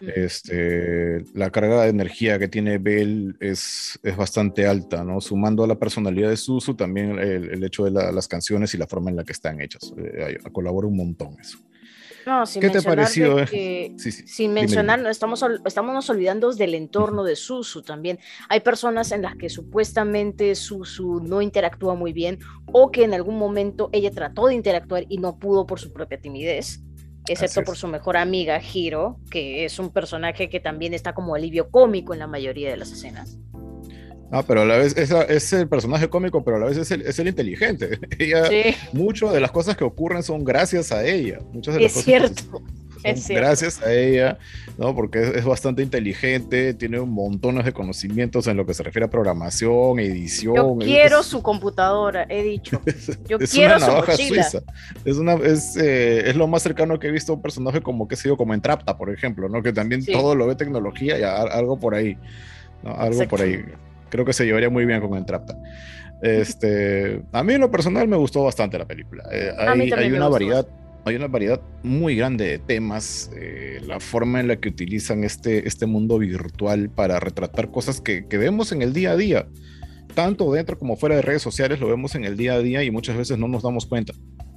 Este, 0.02 1.24
la 1.32 1.48
carga 1.48 1.84
de 1.84 1.88
energía 1.88 2.38
que 2.38 2.48
tiene 2.48 2.76
Bell 2.76 3.34
es, 3.40 3.98
es 4.02 4.16
bastante 4.18 4.66
alta, 4.66 5.02
¿no? 5.02 5.18
Sumando 5.22 5.64
a 5.64 5.66
la 5.66 5.78
personalidad 5.78 6.28
de 6.28 6.36
Susu, 6.36 6.74
también 6.74 7.18
el, 7.18 7.64
hecho 7.64 7.86
de 7.86 7.90
las 7.90 8.28
canciones 8.28 8.74
y 8.74 8.76
la 8.76 8.86
forma 8.86 9.08
en 9.08 9.16
la 9.16 9.24
que 9.24 9.32
están 9.32 9.62
hechas. 9.62 9.94
Eh, 9.96 10.36
colabora 10.52 10.86
un 10.86 10.98
montón 10.98 11.34
eso. 11.40 11.56
No, 12.26 12.46
sin 12.46 12.60
¿Qué 12.60 12.70
te 12.70 12.82
pareció? 12.82 13.36
Sin 13.96 14.52
mencionar, 14.52 15.04
estamos, 15.06 15.44
estamos 15.64 16.10
olvidando 16.10 16.52
del 16.52 16.74
entorno 16.74 17.24
de 17.24 17.36
Susu 17.36 17.82
también. 17.82 18.18
Hay 18.48 18.60
personas 18.60 19.12
en 19.12 19.22
las 19.22 19.36
que 19.36 19.48
supuestamente 19.48 20.54
Susu 20.54 21.20
no 21.20 21.42
interactúa 21.42 21.94
muy 21.94 22.12
bien 22.12 22.38
o 22.66 22.90
que 22.90 23.04
en 23.04 23.14
algún 23.14 23.38
momento 23.38 23.90
ella 23.92 24.10
trató 24.10 24.46
de 24.46 24.54
interactuar 24.54 25.04
y 25.08 25.18
no 25.18 25.38
pudo 25.38 25.66
por 25.66 25.80
su 25.80 25.92
propia 25.92 26.20
timidez 26.20 26.80
excepto 27.28 27.62
por 27.62 27.76
su 27.76 27.88
mejor 27.88 28.16
amiga 28.16 28.60
Hiro, 28.60 29.18
que 29.30 29.64
es 29.64 29.78
un 29.78 29.90
personaje 29.90 30.48
que 30.48 30.60
también 30.60 30.94
está 30.94 31.14
como 31.14 31.34
alivio 31.34 31.70
cómico 31.70 32.12
en 32.12 32.18
la 32.18 32.26
mayoría 32.26 32.70
de 32.70 32.76
las 32.76 32.90
escenas. 32.90 33.38
Ah, 34.34 34.42
pero 34.46 34.62
a 34.62 34.64
la 34.64 34.78
vez 34.78 34.96
es, 34.96 35.52
el 35.52 35.68
personaje 35.68 36.08
cómico, 36.08 36.42
pero 36.42 36.56
a 36.56 36.60
la 36.60 36.66
vez 36.66 36.78
es 36.78 36.90
el, 36.90 37.02
es 37.02 37.18
el 37.18 37.28
inteligente. 37.28 37.98
Ella, 38.18 38.44
Muchas 38.94 39.30
de 39.30 39.40
las 39.40 39.50
cosas 39.50 39.76
que 39.76 39.84
ocurren 39.84 40.22
son 40.22 40.42
gracias 40.42 40.90
a 40.90 41.04
ella. 41.04 41.40
Muchas 41.52 41.74
de 41.74 41.82
las 41.82 41.94
es 41.94 42.02
cierto. 42.02 42.62
es 43.04 43.28
gracias 43.28 43.82
a 43.82 43.92
ella, 43.92 44.38
¿no? 44.78 44.94
Porque 44.94 45.20
es, 45.20 45.44
bastante 45.44 45.82
inteligente, 45.82 46.72
tiene 46.72 46.98
un 46.98 47.10
montón 47.10 47.62
de 47.62 47.72
conocimientos 47.74 48.46
en 48.46 48.56
lo 48.56 48.64
que 48.64 48.72
se 48.72 48.82
refiere 48.82 49.04
a 49.04 49.10
programación, 49.10 49.98
edición. 49.98 50.56
Yo 50.56 50.78
quiero 50.78 51.22
su 51.22 51.42
computadora, 51.42 52.24
he 52.30 52.42
dicho. 52.42 52.80
Yo 53.28 53.38
quiero 53.38 53.76
una 53.76 53.86
navaja 53.86 54.16
su 54.16 54.22
suiza. 54.22 54.62
Es, 55.04 55.16
una, 55.18 55.34
es, 55.34 55.76
eh, 55.76 56.30
es, 56.30 56.36
lo 56.36 56.46
más 56.46 56.62
cercano 56.62 56.98
que 56.98 57.08
he 57.08 57.10
visto 57.10 57.32
a 57.32 57.36
un 57.36 57.42
personaje 57.42 57.82
como 57.82 58.08
que 58.08 58.16
sido 58.16 58.38
como 58.38 58.54
en 58.54 58.62
Trapta, 58.62 58.96
por 58.96 59.10
ejemplo, 59.10 59.50
¿no? 59.50 59.62
Que 59.62 59.74
también 59.74 60.06
todo 60.06 60.34
lo 60.34 60.46
ve 60.46 60.54
tecnología 60.54 61.18
y 61.18 61.22
algo 61.22 61.78
por 61.78 61.94
ahí. 61.94 62.16
¿no? 62.82 62.94
Algo 62.94 63.28
por 63.28 63.42
ahí 63.42 63.62
creo 64.12 64.26
que 64.26 64.34
se 64.34 64.44
llevaría 64.44 64.68
muy 64.68 64.84
bien 64.84 65.00
con 65.00 65.18
el 65.18 65.24
Trapta. 65.24 65.56
Este, 66.20 67.22
a 67.32 67.42
mí 67.42 67.54
en 67.54 67.62
lo 67.62 67.70
personal 67.70 68.06
me 68.06 68.16
gustó 68.16 68.44
bastante 68.44 68.78
la 68.78 68.86
película. 68.86 69.24
Eh, 69.32 69.50
hay, 69.58 70.12
una 70.12 70.28
variedad, 70.28 70.68
hay 71.06 71.16
una 71.16 71.28
variedad 71.28 71.60
muy 71.82 72.14
grande 72.14 72.46
de 72.46 72.58
temas, 72.58 73.30
eh, 73.34 73.80
la 73.86 73.98
forma 73.98 74.38
en 74.38 74.48
la 74.48 74.56
que 74.56 74.68
utilizan 74.68 75.24
este, 75.24 75.66
este 75.66 75.86
mundo 75.86 76.18
virtual 76.18 76.90
para 76.90 77.18
retratar 77.18 77.70
cosas 77.70 78.02
que, 78.02 78.26
que, 78.28 78.36
vemos 78.36 78.70
en 78.70 78.82
el 78.82 78.92
día 78.92 79.12
a 79.12 79.16
día, 79.16 79.48
tanto 80.14 80.52
dentro 80.52 80.78
como 80.78 80.96
fuera 80.96 81.16
de 81.16 81.22
redes 81.22 81.42
sociales, 81.42 81.80
lo 81.80 81.88
vemos 81.88 82.14
en 82.14 82.24
el 82.24 82.36
día 82.36 82.52
a 82.52 82.58
día 82.58 82.84
y 82.84 82.90
muchas 82.90 83.16
veces 83.16 83.38
no 83.38 83.48
nos 83.48 83.62
damos 83.62 83.86
cuenta. 83.86 84.12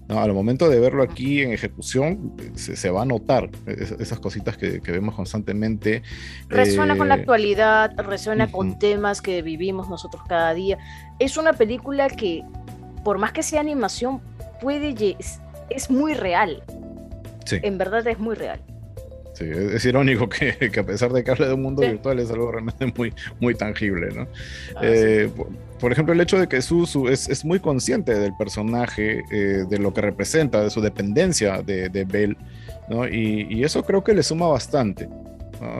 No, 0.07 0.19
al 0.19 0.33
momento 0.33 0.69
de 0.69 0.79
verlo 0.79 1.01
aquí 1.01 1.41
en 1.41 1.51
ejecución, 1.51 2.33
se, 2.53 2.75
se 2.75 2.89
va 2.91 3.01
a 3.01 3.05
notar 3.05 3.49
esas 3.65 4.19
cositas 4.19 4.55
que, 4.55 4.79
que, 4.79 4.91
vemos 4.91 5.15
constantemente. 5.15 6.03
Resuena 6.47 6.93
eh, 6.93 6.97
con 6.97 7.07
la 7.07 7.15
actualidad, 7.15 7.91
resuena 7.97 8.45
uh 8.45 8.47
-huh. 8.47 8.51
con 8.51 8.79
temas 8.79 9.21
que 9.21 9.41
vivimos 9.41 9.89
nosotros 9.89 10.21
cada 10.27 10.53
día. 10.53 10.77
Es 11.17 11.37
una 11.37 11.53
película 11.53 12.07
que, 12.09 12.43
por 13.03 13.17
más 13.17 13.31
que 13.31 13.41
sea 13.41 13.61
animación, 13.61 14.21
puede 14.61 14.93
es 15.69 15.89
muy 15.89 16.13
real. 16.13 16.63
Sí. 17.45 17.57
En 17.63 17.77
verdad 17.77 18.05
es 18.07 18.19
muy 18.19 18.35
real. 18.35 18.59
Sí, 19.35 19.45
es, 19.49 19.57
es 19.57 19.85
irónico 19.85 20.29
que, 20.29 20.71
que, 20.71 20.79
a 20.79 20.85
pesar 20.85 21.11
de 21.11 21.23
que 21.23 21.31
habla 21.31 21.47
de 21.47 21.53
un 21.53 21.61
mundo 21.61 21.83
sí. 21.83 21.89
virtual 21.89 22.19
es 22.19 22.31
algo 22.31 22.51
realmente 22.51 22.91
muy, 22.95 23.13
muy 23.39 23.53
tangible, 23.53 24.07
¿no? 24.15 24.27
Ah, 24.75 24.81
eh, 24.83 25.25
sí. 25.27 25.33
por, 25.35 25.47
por, 25.79 25.91
ejemplo, 25.91 26.13
el 26.13 26.21
hecho 26.21 26.39
de 26.39 26.47
que 26.47 26.61
Susu 26.61 27.09
es, 27.09 27.27
es 27.27 27.43
muy 27.43 27.59
consciente 27.59 28.17
del 28.17 28.33
personaje, 28.37 29.23
eh, 29.31 29.65
de 29.69 29.77
lo 29.77 29.93
que 29.93 30.01
representa, 30.01 30.61
de 30.61 30.69
su 30.69 30.79
dependencia 30.79 31.61
de, 31.61 31.89
de 31.89 32.05
Bell, 32.05 32.37
¿no? 32.89 33.07
Y, 33.07 33.47
y, 33.49 33.63
eso 33.63 33.83
creo 33.83 34.03
que 34.03 34.13
le 34.13 34.23
suma 34.23 34.47
bastante. 34.47 35.07
¿no? 35.07 35.21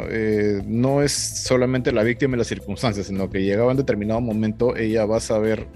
Eh, 0.09 0.61
no 0.65 1.01
es 1.01 1.13
solamente 1.13 1.93
la 1.93 2.03
víctima 2.03 2.31
de 2.31 2.39
las 2.39 2.47
circunstancias, 2.47 3.07
sino 3.07 3.29
que 3.29 3.41
llegaba 3.41 3.71
en 3.71 3.77
determinado 3.77 4.19
momento, 4.19 4.75
ella 4.75 5.05
va 5.05 5.17
a 5.17 5.21
saber 5.21 5.67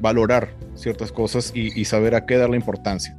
valorar 0.00 0.50
ciertas 0.74 1.12
cosas 1.12 1.52
y, 1.54 1.78
y 1.78 1.84
saber 1.84 2.14
a 2.14 2.24
qué 2.24 2.36
darle 2.36 2.56
importancia. 2.56 3.16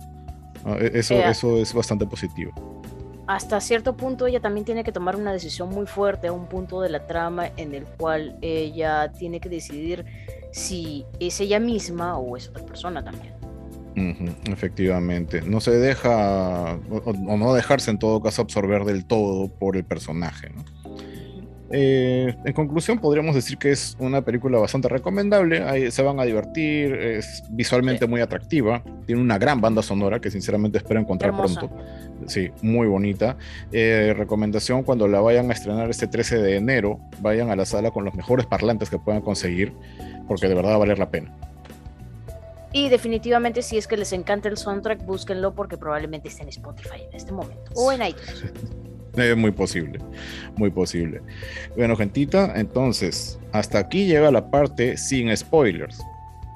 Eso, 0.94 1.16
eh, 1.16 1.30
eso 1.30 1.58
es 1.62 1.74
bastante 1.74 2.06
positivo. 2.06 2.79
Hasta 3.30 3.62
cierto 3.62 3.96
punto 3.96 4.26
ella 4.26 4.40
también 4.40 4.66
tiene 4.66 4.84
que 4.84 4.92
tomar 4.92 5.16
una 5.16 5.32
decisión 5.32 5.70
muy 5.70 5.86
fuerte 5.86 6.30
a 6.30 6.32
un 6.32 6.48
punto 6.48 6.82
de 6.82 6.90
la 6.90 7.06
trama 7.06 7.52
en 7.58 7.76
el 7.76 7.86
cual 7.86 8.40
ella 8.42 9.12
tiene 9.12 9.40
que 9.40 9.50
decidir 9.50 10.04
si 10.52 11.06
es 11.20 11.40
ella 11.40 11.60
misma 11.60 12.18
o 12.18 12.36
es 12.36 12.50
otra 12.50 12.66
persona 12.66 13.04
también. 13.04 13.36
Efectivamente, 14.52 15.44
no 15.44 15.62
se 15.62 15.78
deja 15.78 16.80
o, 16.90 17.38
no 17.38 17.54
dejarse 17.54 17.92
en 17.92 18.00
todo 18.00 18.20
caso 18.20 18.42
absorber 18.42 18.84
del 18.84 19.06
todo 19.06 19.48
por 19.48 19.78
el 19.78 19.84
personaje. 19.84 20.50
¿no? 20.50 20.66
Eh, 21.72 22.36
en 22.44 22.54
conclusión, 22.54 23.00
podríamos 23.00 23.36
decir 23.36 23.58
que 23.58 23.72
es 23.72 23.96
una 24.00 24.22
película 24.22 24.58
bastante 24.58 24.88
recomendable. 24.88 25.64
Ahí 25.64 25.92
se 25.92 26.02
van 26.02 26.20
a 26.20 26.24
divertir, 26.24 26.94
es 26.94 27.44
visualmente 27.50 28.06
sí. 28.06 28.10
muy 28.10 28.22
atractiva, 28.22 28.84
tiene 29.06 29.22
una 29.22 29.38
gran 29.38 29.62
banda 29.62 29.82
sonora 29.82 30.20
que 30.20 30.32
sinceramente 30.32 30.80
espero 30.80 31.00
encontrar 31.00 31.34
Hermosa. 31.34 31.62
pronto. 31.62 31.78
Sí, 32.28 32.50
muy 32.62 32.88
bonita. 32.88 33.38
Eh, 33.72 34.14
recomendación: 34.18 34.84
cuando 34.84 35.08
la 35.08 35.22
vayan 35.22 35.50
a 35.52 35.54
estrenar 35.54 35.90
este 35.90 36.08
13 36.08 36.40
de 36.40 36.56
enero, 36.56 37.00
vayan 37.22 37.52
a 37.52 37.56
la 37.56 37.66
sala 37.66 37.92
con 37.92 38.04
los 38.04 38.16
mejores 38.16 38.46
parlantes 38.46 38.90
que 38.90 38.98
puedan 38.98 39.22
conseguir, 39.22 39.74
porque 40.28 40.48
de 40.48 40.56
verdad 40.56 40.72
va 40.72 40.76
a 40.76 40.80
valer 40.80 40.98
la 40.98 41.12
pena. 41.12 41.32
Y 42.72 42.90
definitivamente, 42.90 43.62
si 43.64 43.78
es 43.78 43.88
que 43.88 43.98
les 43.98 44.14
encanta 44.14 44.48
el 44.48 44.58
soundtrack, 44.58 45.04
búsquenlo 45.04 45.56
porque 45.56 45.78
probablemente 45.78 46.28
esté 46.28 46.44
en 46.44 46.50
Spotify 46.50 47.02
en 47.10 47.16
este 47.16 47.32
momento 47.32 47.72
o 47.76 47.92
en 47.92 48.04
iTunes. 48.04 48.54
Es 49.16 49.38
muy 49.38 49.51
posible, 49.51 50.00
muy 50.56 50.70
posible. 50.70 51.22
Bueno, 51.75 51.96
gentita, 51.96 52.54
entonces, 52.56 53.39
hasta 53.51 53.80
aquí 53.80 54.06
llega 54.06 54.32
la 54.32 54.50
parte 54.50 54.98
sin 54.98 55.36
spoilers. 55.36 56.00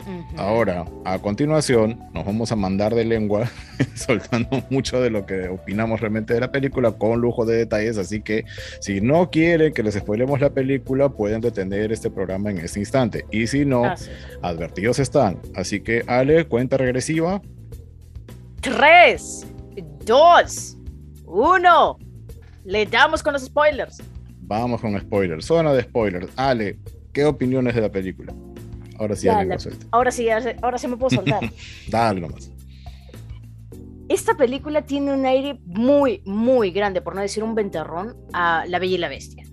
Uh 0.05 0.09
-huh. 0.09 0.39
Ahora, 0.39 0.85
a 1.05 1.17
continuación, 1.19 1.97
nos 2.13 2.25
vamos 2.25 2.51
a 2.51 2.57
mandar 2.57 2.93
de 2.93 3.05
lengua, 3.05 3.49
soltando 3.95 4.63
mucho 4.69 4.99
de 4.99 5.09
lo 5.09 5.25
que 5.25 5.47
opinamos 5.47 6.01
realmente 6.01 6.33
de 6.33 6.41
la 6.41 6.51
película, 6.51 6.91
con 6.91 7.21
lujo 7.21 7.45
de 7.45 7.55
detalles. 7.55 7.97
Así 7.97 8.21
que, 8.21 8.43
si 8.81 8.99
no 8.99 9.29
quieren 9.29 9.73
que 9.73 9.81
les 9.81 9.95
spoilemos 9.95 10.41
la 10.41 10.49
película, 10.49 11.09
pueden 11.09 11.39
detener 11.39 11.91
este 11.93 12.09
programa 12.09 12.51
en 12.51 12.57
este 12.57 12.79
instante. 12.79 13.25
Y 13.31 13.47
si 13.47 13.65
no, 13.65 13.83
Gracias. 13.83 14.11
advertidos 14.41 14.99
están. 14.99 15.39
Así 15.55 15.79
que, 15.79 16.03
Ale, 16.07 16.45
cuenta 16.45 16.75
regresiva: 16.75 17.41
3, 18.61 19.47
2, 20.05 20.77
1 21.25 22.02
le 22.65 22.85
damos 22.85 23.23
con 23.23 23.33
los 23.33 23.43
spoilers. 23.43 24.01
Vamos 24.41 24.81
con 24.81 24.99
spoilers. 24.99 25.45
Zona 25.45 25.73
de 25.73 25.83
spoilers. 25.83 26.29
Ale, 26.35 26.79
¿qué 27.11 27.25
opiniones 27.25 27.75
de 27.75 27.81
la 27.81 27.91
película? 27.91 28.33
Ahora 28.99 29.15
sí, 29.15 29.25
ya, 29.25 29.43
la, 29.43 29.57
ahora 29.91 30.11
sí, 30.11 30.27
ahora 30.29 30.77
sí 30.77 30.87
me 30.87 30.97
puedo 30.97 31.15
soltar. 31.15 31.41
Dale 31.89 32.21
nomás. 32.21 32.51
Esta 34.09 34.35
película 34.35 34.83
tiene 34.83 35.13
un 35.13 35.25
aire 35.25 35.59
muy, 35.65 36.21
muy 36.25 36.71
grande, 36.71 37.01
por 37.01 37.15
no 37.15 37.21
decir 37.21 37.43
un 37.43 37.55
ventarrón, 37.55 38.15
a 38.33 38.65
La 38.67 38.79
Bella 38.79 38.95
y 38.95 38.97
la 38.97 39.09
Bestia. 39.09 39.43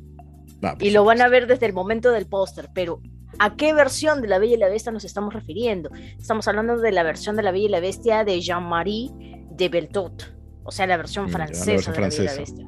Ah, 0.63 0.77
y 0.79 0.91
lo 0.91 1.05
van 1.05 1.23
a 1.23 1.29
ver 1.29 1.47
desde 1.47 1.67
el 1.67 1.73
momento 1.73 2.11
del 2.11 2.27
póster, 2.27 2.69
pero 2.75 3.01
¿a 3.39 3.57
qué 3.57 3.73
versión 3.73 4.21
de 4.21 4.29
La 4.29 4.39
Bella 4.39 4.57
y 4.57 4.59
la 4.59 4.69
Bestia 4.69 4.93
nos 4.93 5.05
estamos 5.05 5.33
refiriendo? 5.33 5.91
Estamos 6.19 6.47
hablando 6.49 6.77
de 6.77 6.93
la 6.93 7.03
versión 7.03 7.37
de 7.37 7.43
La 7.43 7.53
Bella 7.53 7.67
y 7.67 7.71
la 7.71 7.81
Bestia 7.81 8.25
de 8.25 8.41
Jean-Marie 8.41 9.11
de 9.53 9.69
Beltot, 9.69 10.35
o 10.65 10.73
sea, 10.73 10.87
la 10.87 10.97
versión 10.97 11.31
francesa 11.31 11.67
la 11.67 11.73
versión 11.73 11.95
de 11.95 12.01
La 12.01 12.09
Bella 12.09 12.23
y 12.23 12.27
la 12.27 12.35
Bestia. 12.35 12.67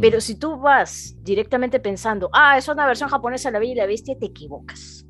Pero 0.00 0.20
si 0.20 0.34
tú 0.34 0.58
vas 0.58 1.16
directamente 1.22 1.80
pensando, 1.80 2.28
ah, 2.32 2.58
es 2.58 2.68
una 2.68 2.86
versión 2.86 3.08
japonesa 3.08 3.48
de 3.48 3.54
La 3.54 3.58
Bella 3.58 3.72
y 3.72 3.76
la 3.76 3.86
Bestia, 3.86 4.16
te 4.18 4.26
equivocas. 4.26 5.06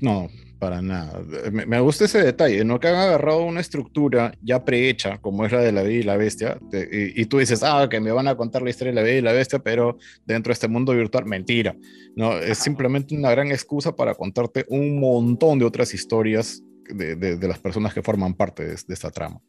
No, 0.00 0.28
para 0.58 0.80
nada. 0.80 1.20
Me, 1.50 1.66
me, 1.66 1.80
gusta 1.80 2.04
ese 2.04 2.22
detalle, 2.22 2.64
¿no? 2.64 2.78
Que 2.78 2.86
han 2.86 2.94
agarrado 2.94 3.42
una 3.42 3.60
estructura 3.60 4.32
ya 4.42 4.64
prehecha, 4.64 5.18
como 5.18 5.44
es 5.44 5.50
la 5.50 5.60
de 5.60 5.72
La 5.72 5.82
Bella 5.82 5.98
y 5.98 6.02
la 6.04 6.16
Bestia, 6.16 6.58
te, 6.70 6.88
y, 6.92 7.20
y, 7.20 7.26
tú 7.26 7.38
dices, 7.38 7.64
ah, 7.64 7.88
que 7.90 8.00
me 8.00 8.12
van 8.12 8.28
a 8.28 8.36
contar 8.36 8.62
la 8.62 8.70
historia 8.70 8.92
de 8.92 8.96
La 8.96 9.02
Bella 9.02 9.18
y 9.18 9.22
la 9.22 9.32
Bestia, 9.32 9.58
pero 9.58 9.98
dentro 10.24 10.50
de 10.50 10.54
este 10.54 10.68
mundo 10.68 10.92
virtual, 10.92 11.26
mentira. 11.26 11.76
No, 12.14 12.38
es 12.38 12.58
simplemente 12.58 13.16
una 13.16 13.32
gran 13.32 13.48
excusa 13.48 13.96
para 13.96 14.14
contarte 14.14 14.64
un 14.68 15.00
montón 15.00 15.58
de 15.58 15.64
otras 15.64 15.94
historias 15.94 16.62
de, 16.88 17.16
de, 17.16 17.36
de 17.36 17.48
las 17.48 17.58
personas 17.58 17.92
que 17.92 18.02
forman 18.02 18.34
parte 18.34 18.64
de, 18.64 18.74
de 18.74 18.94
esta 18.94 19.10
trama. 19.10 19.40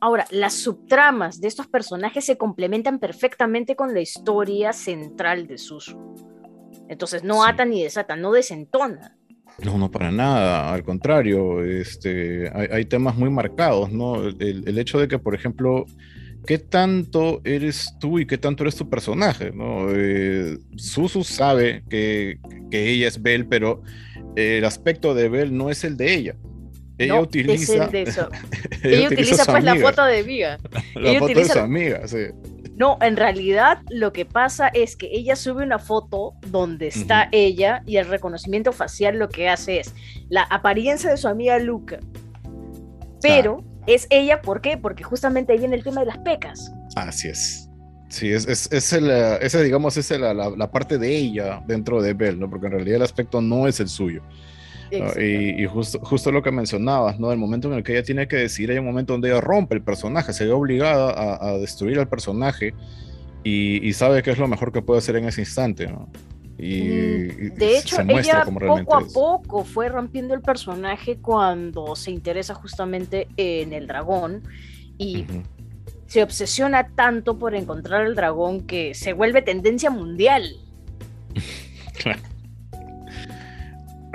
Ahora, 0.00 0.26
las 0.30 0.54
subtramas 0.54 1.40
de 1.40 1.48
estos 1.48 1.66
personajes 1.66 2.24
se 2.24 2.36
complementan 2.36 2.98
perfectamente 2.98 3.76
con 3.76 3.94
la 3.94 4.00
historia 4.00 4.72
central 4.72 5.46
de 5.46 5.58
Susu. 5.58 5.98
Entonces 6.88 7.24
no 7.24 7.42
sí. 7.42 7.48
ata 7.48 7.64
ni 7.64 7.82
desata, 7.82 8.16
no 8.16 8.32
desentona. 8.32 9.16
No, 9.64 9.78
no 9.78 9.90
para 9.90 10.10
nada, 10.10 10.72
al 10.72 10.84
contrario, 10.84 11.64
este, 11.64 12.50
hay, 12.54 12.68
hay 12.70 12.84
temas 12.84 13.16
muy 13.16 13.30
marcados, 13.30 13.90
¿no? 13.90 14.26
El, 14.26 14.68
el, 14.68 14.78
hecho 14.78 14.98
de 14.98 15.08
que, 15.08 15.18
por 15.18 15.34
ejemplo, 15.34 15.86
¿qué 16.46 16.58
tanto 16.58 17.40
eres 17.44 17.94
tú 17.98 18.18
y 18.18 18.26
qué 18.26 18.38
tanto 18.38 18.62
eres 18.62 18.76
tu 18.76 18.88
personaje? 18.88 19.50
¿no? 19.52 19.88
Eh, 19.90 20.58
Susu 20.76 21.24
sabe 21.24 21.82
que, 21.90 22.38
que 22.70 22.90
ella 22.90 23.08
es 23.08 23.20
Belle, 23.20 23.44
pero 23.44 23.82
el 24.36 24.64
aspecto 24.64 25.14
de 25.14 25.28
Belle 25.28 25.50
no 25.50 25.70
es 25.70 25.84
el 25.84 25.96
de 25.96 26.14
ella. 26.14 26.36
Ella 26.98 27.14
no, 27.14 27.20
utiliza. 27.20 27.84
Es 27.84 27.92
de 27.92 28.02
eso. 28.02 28.28
ella, 28.82 28.98
ella, 28.98 29.06
utiliza, 29.08 29.44
pues 29.44 29.48
amiga. 29.48 29.74
la 29.74 29.80
foto 29.80 30.04
de 30.04 30.22
Viga. 30.22 30.58
la 30.94 31.10
ella 31.10 31.18
foto 31.18 31.32
utiliza... 31.32 31.54
de 31.54 31.60
su 31.60 31.64
amiga, 31.64 32.08
sí. 32.08 32.18
No, 32.76 32.98
en 33.00 33.16
realidad 33.16 33.78
lo 33.88 34.12
que 34.12 34.26
pasa 34.26 34.68
es 34.68 34.96
que 34.96 35.08
ella 35.10 35.34
sube 35.34 35.62
una 35.62 35.78
foto 35.78 36.34
donde 36.48 36.88
está 36.88 37.22
uh 37.22 37.26
-huh. 37.26 37.28
ella 37.32 37.82
y 37.86 37.96
el 37.96 38.06
reconocimiento 38.06 38.72
facial 38.72 39.18
lo 39.18 39.30
que 39.30 39.48
hace 39.48 39.80
es 39.80 39.94
la 40.28 40.42
apariencia 40.42 41.10
de 41.10 41.16
su 41.16 41.26
amiga 41.26 41.58
Luca. 41.58 42.00
Pero 43.22 43.64
ah. 43.64 43.82
es 43.86 44.06
ella, 44.10 44.42
¿por 44.42 44.60
qué? 44.60 44.76
Porque 44.76 45.04
justamente 45.04 45.52
ahí 45.52 45.58
viene 45.58 45.76
el 45.76 45.84
tema 45.84 46.00
de 46.00 46.06
las 46.06 46.18
pecas. 46.18 46.70
Así 46.96 47.28
es. 47.28 47.70
Sí, 48.08 48.30
es, 48.30 48.46
es, 48.46 48.70
es 48.70 48.92
el, 48.92 49.10
esa, 49.10 49.60
digamos, 49.62 49.96
es 49.96 50.10
la, 50.10 50.32
la, 50.32 50.50
la, 50.50 50.70
parte 50.70 50.96
de 50.96 51.16
ella 51.16 51.62
dentro 51.66 52.00
de 52.00 52.12
Bell, 52.14 52.38
¿no? 52.38 52.48
Porque 52.48 52.66
en 52.66 52.72
realidad 52.72 52.96
el 52.96 53.02
aspecto 53.02 53.40
no 53.40 53.66
es 53.66 53.80
el 53.80 53.88
suyo. 53.88 54.22
Y, 54.90 55.62
y 55.62 55.66
justo, 55.66 55.98
justo, 56.00 56.30
lo 56.30 56.42
que 56.42 56.50
mencionabas, 56.50 57.18
¿no? 57.18 57.32
El 57.32 57.38
momento 57.38 57.68
en 57.68 57.74
el 57.78 57.82
que 57.82 57.92
ella 57.92 58.02
tiene 58.02 58.28
que 58.28 58.36
decidir, 58.36 58.70
hay 58.70 58.78
un 58.78 58.84
momento 58.84 59.12
donde 59.12 59.30
ella 59.30 59.40
rompe 59.40 59.74
el 59.74 59.82
personaje, 59.82 60.32
se 60.32 60.46
ve 60.46 60.52
obligada 60.52 61.10
a, 61.10 61.48
a 61.48 61.58
destruir 61.58 61.98
al 61.98 62.08
personaje 62.08 62.74
y, 63.42 63.86
y, 63.86 63.92
sabe 63.92 64.22
que 64.22 64.30
es 64.30 64.38
lo 64.38 64.48
mejor 64.48 64.72
que 64.72 64.82
puede 64.82 64.98
hacer 64.98 65.16
en 65.16 65.26
ese 65.26 65.42
instante, 65.42 65.86
¿no? 65.86 66.08
Y, 66.58 67.50
de 67.50 67.78
hecho, 67.78 68.00
ella 68.00 68.44
poco 68.44 68.96
a 68.96 69.02
es. 69.02 69.12
poco 69.12 69.64
fue 69.64 69.88
rompiendo 69.88 70.34
el 70.34 70.40
personaje 70.40 71.18
cuando 71.18 71.94
se 71.96 72.10
interesa 72.10 72.54
justamente 72.54 73.28
en 73.36 73.74
el 73.74 73.86
dragón 73.86 74.42
y 74.96 75.22
uh 75.22 75.24
-huh. 75.26 75.42
se 76.06 76.22
obsesiona 76.22 76.88
tanto 76.94 77.38
por 77.38 77.54
encontrar 77.54 78.06
el 78.06 78.14
dragón 78.14 78.66
que 78.66 78.94
se 78.94 79.12
vuelve 79.12 79.42
tendencia 79.42 79.90
mundial. 79.90 80.44
claro 81.98 82.20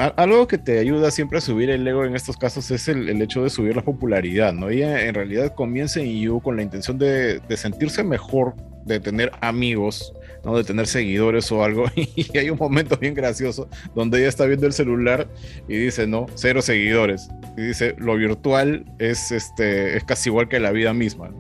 algo 0.08 0.48
que 0.48 0.58
te 0.58 0.80
ayuda 0.80 1.12
siempre 1.12 1.38
a 1.38 1.42
subir 1.42 1.70
el 1.70 1.88
ego 1.88 2.06
en 2.06 2.16
estos 2.16 2.38
casos 2.38 2.72
es 2.72 2.88
el, 2.88 3.10
el 3.10 3.22
hecho 3.22 3.44
de 3.44 3.50
subir 3.50 3.76
la 3.76 3.82
popularidad, 3.82 4.54
¿no? 4.54 4.70
Ella 4.70 5.06
en 5.06 5.14
realidad 5.14 5.54
comienza 5.54 6.00
en 6.00 6.20
You 6.20 6.42
con 6.42 6.56
la 6.56 6.64
intención 6.64 6.98
de, 6.98 7.40
de, 7.40 7.58
sentirse 7.58 8.04
mejor, 8.04 8.56
de 8.86 9.00
tener 9.00 9.32
amigos, 9.42 10.14
¿no? 10.44 10.58
De 10.58 10.64
tener 10.64 10.88
seguidores 10.88 11.52
o 11.52 11.64
algo. 11.64 11.86
Y 11.96 12.38
hay 12.38 12.50
un 12.50 12.58
momento 12.58 12.98
bien 12.98 13.14
gracioso 13.14 13.70
donde 13.96 14.20
ella 14.20 14.30
está 14.30 14.46
viendo 14.46 14.68
el 14.68 14.74
celular 14.74 15.28
y 15.68 15.78
dice, 15.78 16.08
no, 16.08 16.26
cero 16.36 16.62
seguidores. 16.62 17.30
Y 17.58 17.62
dice, 17.62 17.96
lo 17.98 18.16
virtual 18.16 18.86
es, 19.00 19.32
este, 19.32 19.98
es 19.98 20.04
casi 20.04 20.30
igual 20.30 20.48
que 20.48 20.60
la 20.60 20.72
vida 20.72 20.94
misma. 20.94 21.32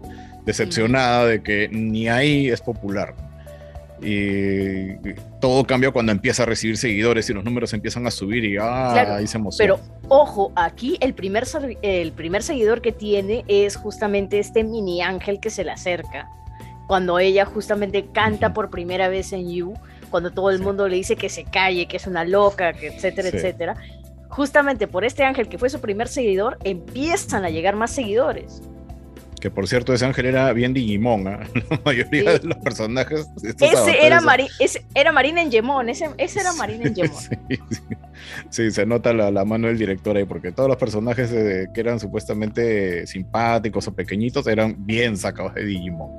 Decepcionada 0.46 1.26
de 1.26 1.42
que 1.42 1.70
ni 1.72 2.08
ahí 2.10 2.50
es 2.50 2.62
popular. 2.62 3.16
Y 4.02 4.96
todo 5.40 5.64
cambia 5.66 5.92
cuando 5.92 6.12
empieza 6.12 6.44
a 6.44 6.46
recibir 6.48 6.78
seguidores 6.78 7.30
y 7.30 7.34
los 7.34 7.44
números 7.44 7.72
empiezan 7.74 8.08
a 8.08 8.12
subir 8.12 8.44
y 8.44 8.58
ah, 8.58 9.16
ahí 9.16 9.28
se 9.28 9.38
emociona. 9.38 9.76
Pero 9.76 10.00
ojo, 10.08 10.52
aquí 10.56 10.98
el 11.02 11.14
primer, 11.14 11.46
el 11.84 12.12
primer 12.12 12.42
seguidor 12.42 12.82
que 12.82 12.92
tiene 12.92 13.46
es 13.48 13.76
justamente 13.76 14.40
este 14.40 14.64
mini 14.64 15.02
ángel 15.02 15.40
que 15.40 15.52
se 15.52 15.64
le 15.64 15.72
acerca. 15.72 16.28
Cuando 16.88 17.20
ella 17.20 17.46
justamente 17.46 18.08
canta 18.12 18.54
por 18.54 18.70
primera 18.70 19.08
vez 19.08 19.34
en 19.34 19.50
You, 19.50 19.76
cuando 20.10 20.32
todo 20.32 20.50
el 20.50 20.60
mundo 20.60 20.88
le 20.88 20.98
dice 20.98 21.16
que 21.16 21.30
se 21.30 21.46
calle, 21.46 21.88
que 21.88 21.98
es 21.98 22.08
una 22.08 22.26
loca, 22.26 22.74
que 22.74 22.88
etcétera, 22.88 23.30
etcétera. 23.30 23.76
Justamente 24.30 24.88
por 24.88 25.06
este 25.06 25.24
ángel 25.24 25.48
que 25.48 25.58
fue 25.58 25.70
su 25.70 25.80
primer 25.80 26.08
seguidor, 26.08 26.58
empiezan 26.64 27.46
a 27.46 27.50
llegar 27.50 27.76
más 27.76 27.92
seguidores. 27.92 28.62
Que 29.42 29.50
por 29.50 29.68
cierto, 29.68 29.92
ese 29.92 30.06
ángel 30.06 30.28
era 30.28 30.54
bien 30.54 30.72
Digimon, 30.72 31.28
¿eh? 31.28 31.40
la 31.70 31.82
mayoría 31.84 32.38
de 32.38 32.48
los 32.48 32.58
personajes. 32.60 33.28
Ese 33.44 34.06
era, 34.06 34.22
ese 34.60 34.86
era 34.94 35.12
Marina 35.12 35.42
en 35.42 35.52
Gemón, 35.52 35.90
ese, 35.90 36.06
era 36.16 36.54
Marina 36.54 36.86
en 36.86 36.96
Gemón. 36.96 37.24
sí, 38.52 38.70
se 38.70 38.86
nota 38.86 39.14
la, 39.14 39.44
mano 39.44 39.68
del 39.68 39.80
director 39.80 40.16
ahí, 40.16 40.26
porque 40.26 40.52
todos 40.52 40.70
los 40.70 40.78
personajes 40.78 41.32
eh, 41.32 41.68
que 41.74 41.82
eran 41.82 42.00
supuestamente 42.00 43.08
simpáticos 43.08 43.88
o 43.88 43.96
pequeñitos 43.96 44.46
eran 44.46 44.76
bien 44.86 45.18
sacados 45.18 45.56
de 45.56 45.66
Digimon. 45.66 46.12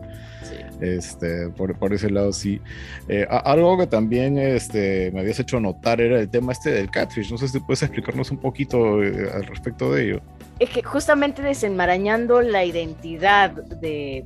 Este, 0.81 1.49
por, 1.50 1.79
por, 1.79 1.95
ese 1.95 2.11
lado 2.11 2.33
sí. 2.33 2.61
Eh, 3.09 3.25
algo 3.31 3.79
que 3.79 3.87
también 3.87 4.37
este, 4.37 5.12
me 5.12 5.21
habías 5.21 5.38
hecho 5.38 5.61
notar 5.61 6.00
era 6.00 6.19
el 6.19 6.29
tema 6.29 6.50
este 6.50 6.73
del 6.73 6.91
catfish. 6.91 7.31
No 7.31 7.38
sé 7.38 7.47
si 7.47 7.61
puedes 7.61 7.85
explicarnos 7.85 8.33
un 8.33 8.38
poquito 8.38 8.97
al 8.97 9.47
respecto 9.47 9.93
de 9.93 10.05
ello 10.07 10.23
es 10.59 10.71
que 10.71 10.82
justamente 10.82 11.42
desenmarañando 11.42 12.40
la 12.40 12.64
identidad 12.64 13.50
de, 13.50 14.25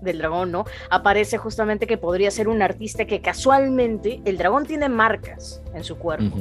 del 0.00 0.18
dragón, 0.18 0.52
¿no? 0.52 0.64
Aparece 0.90 1.38
justamente 1.38 1.86
que 1.86 1.96
podría 1.96 2.30
ser 2.30 2.48
un 2.48 2.62
artista 2.62 3.04
que 3.06 3.20
casualmente, 3.20 4.20
el 4.24 4.36
dragón 4.36 4.66
tiene 4.66 4.88
marcas 4.88 5.62
en 5.74 5.84
su 5.84 5.96
cuerpo. 5.96 6.36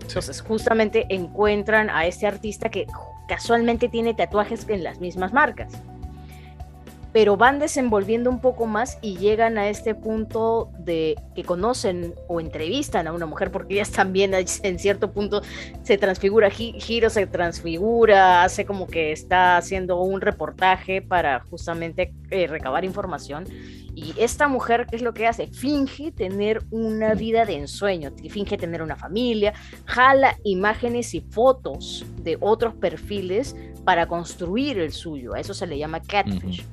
Entonces, 0.00 0.40
justamente 0.40 1.06
encuentran 1.08 1.90
a 1.90 2.06
este 2.06 2.26
artista 2.26 2.68
que 2.68 2.86
casualmente 3.28 3.88
tiene 3.88 4.14
tatuajes 4.14 4.66
en 4.68 4.82
las 4.82 5.00
mismas 5.00 5.32
marcas 5.32 5.72
pero 7.12 7.36
van 7.36 7.58
desenvolviendo 7.58 8.30
un 8.30 8.40
poco 8.40 8.66
más 8.66 8.98
y 9.02 9.16
llegan 9.16 9.58
a 9.58 9.68
este 9.68 9.94
punto 9.94 10.70
de 10.78 11.16
que 11.34 11.44
conocen 11.44 12.14
o 12.28 12.40
entrevistan 12.40 13.06
a 13.06 13.12
una 13.12 13.26
mujer, 13.26 13.50
porque 13.50 13.74
ellas 13.74 13.90
también 13.90 14.32
en 14.34 14.78
cierto 14.78 15.12
punto 15.12 15.42
se 15.82 15.98
transfigura, 15.98 16.50
Giro 16.50 17.10
se 17.10 17.26
transfigura, 17.26 18.44
hace 18.44 18.64
como 18.64 18.86
que 18.86 19.12
está 19.12 19.56
haciendo 19.56 20.00
un 20.00 20.20
reportaje 20.20 21.02
para 21.02 21.40
justamente 21.40 22.14
eh, 22.30 22.46
recabar 22.46 22.84
información. 22.84 23.44
Y 23.94 24.14
esta 24.16 24.46
mujer, 24.46 24.86
¿qué 24.88 24.96
es 24.96 25.02
lo 25.02 25.12
que 25.12 25.26
hace? 25.26 25.48
Finge 25.48 26.12
tener 26.12 26.62
una 26.70 27.14
vida 27.14 27.44
de 27.44 27.56
ensueño, 27.56 28.12
finge 28.30 28.56
tener 28.56 28.82
una 28.82 28.96
familia, 28.96 29.52
jala 29.84 30.36
imágenes 30.44 31.12
y 31.14 31.20
fotos 31.20 32.06
de 32.22 32.38
otros 32.40 32.74
perfiles 32.74 33.56
para 33.84 34.06
construir 34.06 34.78
el 34.78 34.92
suyo. 34.92 35.34
A 35.34 35.40
eso 35.40 35.54
se 35.54 35.66
le 35.66 35.76
llama 35.76 36.00
catfish. 36.00 36.64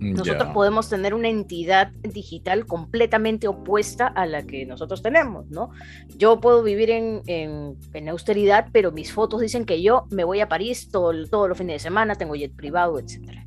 Nosotros 0.00 0.50
podemos 0.52 0.88
tener 0.90 1.14
una 1.14 1.28
entidad 1.28 1.92
digital 2.02 2.66
completamente 2.66 3.48
opuesta 3.48 4.06
a 4.06 4.26
la 4.26 4.42
que 4.42 4.66
nosotros 4.66 5.02
tenemos, 5.02 5.48
¿no? 5.50 5.70
Yo 6.16 6.40
puedo 6.40 6.62
vivir 6.62 6.90
en, 6.90 7.22
en, 7.26 8.08
austeridad, 8.08 8.68
pero 8.72 8.92
mis 8.92 9.12
fotos 9.12 9.40
dicen 9.40 9.64
que 9.64 9.82
yo 9.82 10.06
me 10.10 10.24
voy 10.24 10.40
a 10.40 10.48
París 10.48 10.88
todo, 10.90 11.12
todos 11.28 11.48
los 11.48 11.56
fines 11.56 11.76
de 11.76 11.78
semana, 11.78 12.16
tengo 12.16 12.34
jet 12.34 12.54
privado, 12.54 12.98
etcétera. 12.98 13.46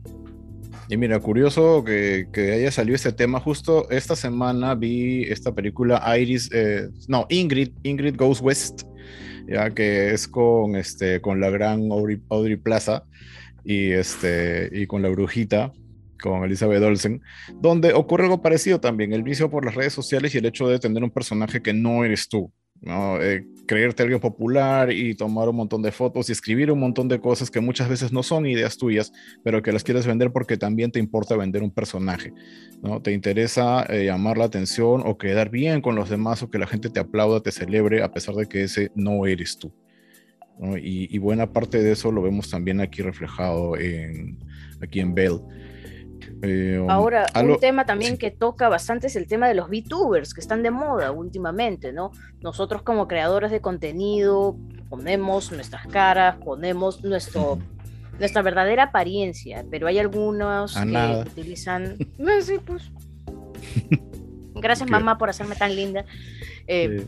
Y 0.90 0.96
mira, 0.96 1.20
curioso 1.20 1.84
que, 1.84 2.28
que, 2.32 2.54
haya 2.54 2.72
salido 2.72 2.96
este 2.96 3.12
tema. 3.12 3.42
Justo 3.42 3.90
esta 3.90 4.16
semana 4.16 4.74
vi 4.74 5.24
esta 5.24 5.54
película 5.54 6.02
Iris, 6.18 6.50
eh, 6.54 6.90
no, 7.10 7.26
Ingrid, 7.30 7.72
Ingrid 7.84 8.16
Goes 8.16 8.42
West, 8.42 8.84
ya 9.48 9.70
que 9.72 10.14
es 10.14 10.28
con, 10.28 10.78
este, 10.78 11.20
con 11.20 11.42
la 11.42 11.50
gran 11.50 11.92
Audrey, 11.92 12.22
Audrey 12.30 12.56
Plaza 12.56 13.04
y, 13.66 13.92
este, 13.92 14.70
y 14.72 14.88
con 14.88 15.02
la 15.02 15.10
brujita 15.10 15.74
con 16.22 16.44
Elizabeth 16.44 16.84
Olsen, 16.84 17.22
donde 17.56 17.94
ocurre 17.94 18.24
algo 18.24 18.42
parecido 18.42 18.80
también, 18.80 19.14
el 19.14 19.24
vicio 19.24 19.50
por 19.50 19.66
las 19.66 19.76
redes 19.76 19.94
sociales 19.94 20.34
y 20.34 20.38
el 20.40 20.46
hecho 20.46 20.68
de 20.68 20.80
tener 20.80 21.04
un 21.04 21.12
personaje 21.12 21.62
que 21.62 21.74
no 21.74 22.04
eres 22.04 22.28
tú, 22.28 22.52
¿no? 22.82 23.22
Eh, 23.22 23.46
creerte 23.66 24.04
alguien 24.04 24.20
popular 24.20 24.92
y 24.92 25.16
tomar 25.16 25.50
un 25.50 25.58
montón 25.58 25.82
de 25.82 25.92
fotos 25.92 26.30
y 26.30 26.32
escribir 26.32 26.72
un 26.72 26.80
montón 26.80 27.08
de 27.08 27.20
cosas 27.20 27.52
que 27.52 27.60
muchas 27.60 27.90
veces 27.90 28.12
no 28.12 28.24
son 28.24 28.46
ideas 28.46 28.78
tuyas, 28.78 29.12
pero 29.44 29.62
que 29.62 29.72
las 29.72 29.84
quieres 29.84 30.08
vender 30.08 30.32
porque 30.32 30.58
también 30.58 30.92
te 30.92 31.00
importa 31.00 31.36
vender 31.36 31.64
un 31.64 31.72
personaje, 31.72 32.34
¿no? 32.82 33.02
Te 33.02 33.12
interesa 33.12 33.86
eh, 33.90 34.06
llamar 34.06 34.38
la 34.38 34.46
atención 34.46 35.02
o 35.06 35.18
quedar 35.18 35.50
bien 35.50 35.82
con 35.82 35.96
los 35.96 36.10
demás 36.10 36.44
o 36.44 36.50
que 36.50 36.60
la 36.60 36.68
gente 36.68 36.90
te 36.90 37.00
aplauda, 37.00 37.42
te 37.42 37.52
celebre 37.52 38.04
a 38.04 38.12
pesar 38.12 38.36
de 38.36 38.48
que 38.48 38.64
ese 38.64 38.92
no 38.96 39.26
eres 39.26 39.58
tú. 39.58 39.72
Y, 40.82 41.16
y, 41.16 41.20
buena 41.20 41.54
parte 41.54 41.84
de 41.84 41.92
eso 41.92 42.12
lo 42.12 42.24
vemos 42.24 42.50
también 42.50 42.82
aquí 42.82 43.04
reflejado 43.04 43.78
en, 43.78 44.40
aquí 44.82 45.00
en 45.00 45.14
Bell. 45.14 45.40
Eh, 46.42 46.80
um, 46.80 46.90
Ahora, 46.90 47.26
un 47.36 47.60
tema 47.60 47.86
también 47.86 48.18
que 48.18 48.32
toca 48.32 48.70
bastante 48.70 49.08
es 49.08 49.16
el 49.16 49.28
tema 49.28 49.48
de 49.48 49.56
los 49.56 49.70
VTubers, 49.70 50.34
que 50.34 50.42
están 50.42 50.64
de 50.64 50.72
moda 50.72 51.12
últimamente, 51.12 51.94
¿no? 51.94 52.12
Nosotros 52.42 52.82
como 52.82 53.08
creadores 53.08 53.52
de 53.52 53.62
contenido 53.62 54.56
ponemos 54.90 55.52
nuestras 55.52 55.88
caras, 55.88 56.38
ponemos 56.38 57.04
nuestro, 57.04 57.60
nuestra 58.20 58.42
verdadera 58.42 58.84
apariencia, 58.84 59.66
pero 59.70 59.88
hay 59.88 60.00
algunos 60.00 60.76
que 60.76 61.24
utilizan... 61.28 61.98
sí, 62.42 62.60
pues. 62.66 62.92
Gracias 64.56 64.90
mamá 64.90 65.18
por 65.18 65.30
hacerme 65.30 65.56
tan 65.56 65.76
linda. 65.76 66.06
Eh, 66.68 67.06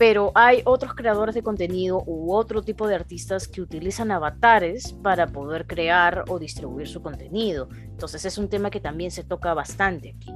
pero 0.00 0.32
hay 0.34 0.62
otros 0.64 0.94
creadores 0.94 1.34
de 1.34 1.42
contenido 1.42 2.02
u 2.06 2.32
otro 2.32 2.62
tipo 2.62 2.88
de 2.88 2.94
artistas 2.94 3.46
que 3.46 3.60
utilizan 3.60 4.10
avatares 4.10 4.94
para 4.94 5.26
poder 5.26 5.66
crear 5.66 6.24
o 6.28 6.38
distribuir 6.38 6.88
su 6.88 7.02
contenido. 7.02 7.68
Entonces 7.84 8.24
es 8.24 8.38
un 8.38 8.48
tema 8.48 8.70
que 8.70 8.80
también 8.80 9.10
se 9.10 9.24
toca 9.24 9.52
bastante 9.52 10.14
aquí. 10.16 10.32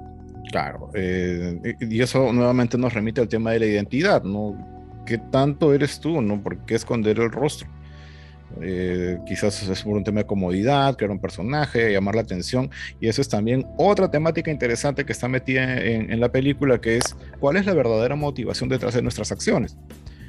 Claro, 0.51 0.91
eh, 0.93 1.77
y 1.81 2.03
eso 2.03 2.31
nuevamente 2.31 2.77
nos 2.77 2.93
remite 2.93 3.23
al 3.23 3.29
tema 3.29 3.53
de 3.53 3.61
la 3.61 3.65
identidad, 3.65 4.23
¿no? 4.23 4.55
¿Qué 5.07 5.17
tanto 5.17 5.73
eres 5.73 5.99
tú, 5.99 6.21
no? 6.21 6.43
¿Por 6.43 6.59
qué 6.67 6.75
esconder 6.75 7.19
el 7.19 7.33
rostro? 7.33 7.67
Eh, 8.63 9.19
quizás 9.27 9.63
es 9.63 9.83
por 9.83 9.97
un 9.97 10.05
tema 10.05 10.21
de 10.21 10.27
comodidad, 10.27 10.97
crear 10.97 11.11
un 11.11 11.21
personaje, 11.21 11.93
llamar 11.93 12.15
la 12.15 12.23
atención. 12.23 12.71
Y 13.01 13.09
eso 13.09 13.21
es 13.21 13.29
también 13.29 13.67
otra 13.77 14.11
temática 14.11 14.51
interesante 14.51 15.05
que 15.05 15.13
está 15.13 15.29
metida 15.29 15.81
en, 15.81 16.21
la 16.21 16.31
película, 16.31 16.81
que 16.81 16.97
es 16.97 17.17
cuál 17.41 17.57
es 17.57 17.67
la 17.67 17.75
verdadera 17.75 18.17
motivación 18.17 18.69
detrás 18.69 18.95
de 18.95 19.03
nuestras 19.03 19.33
acciones. 19.33 19.77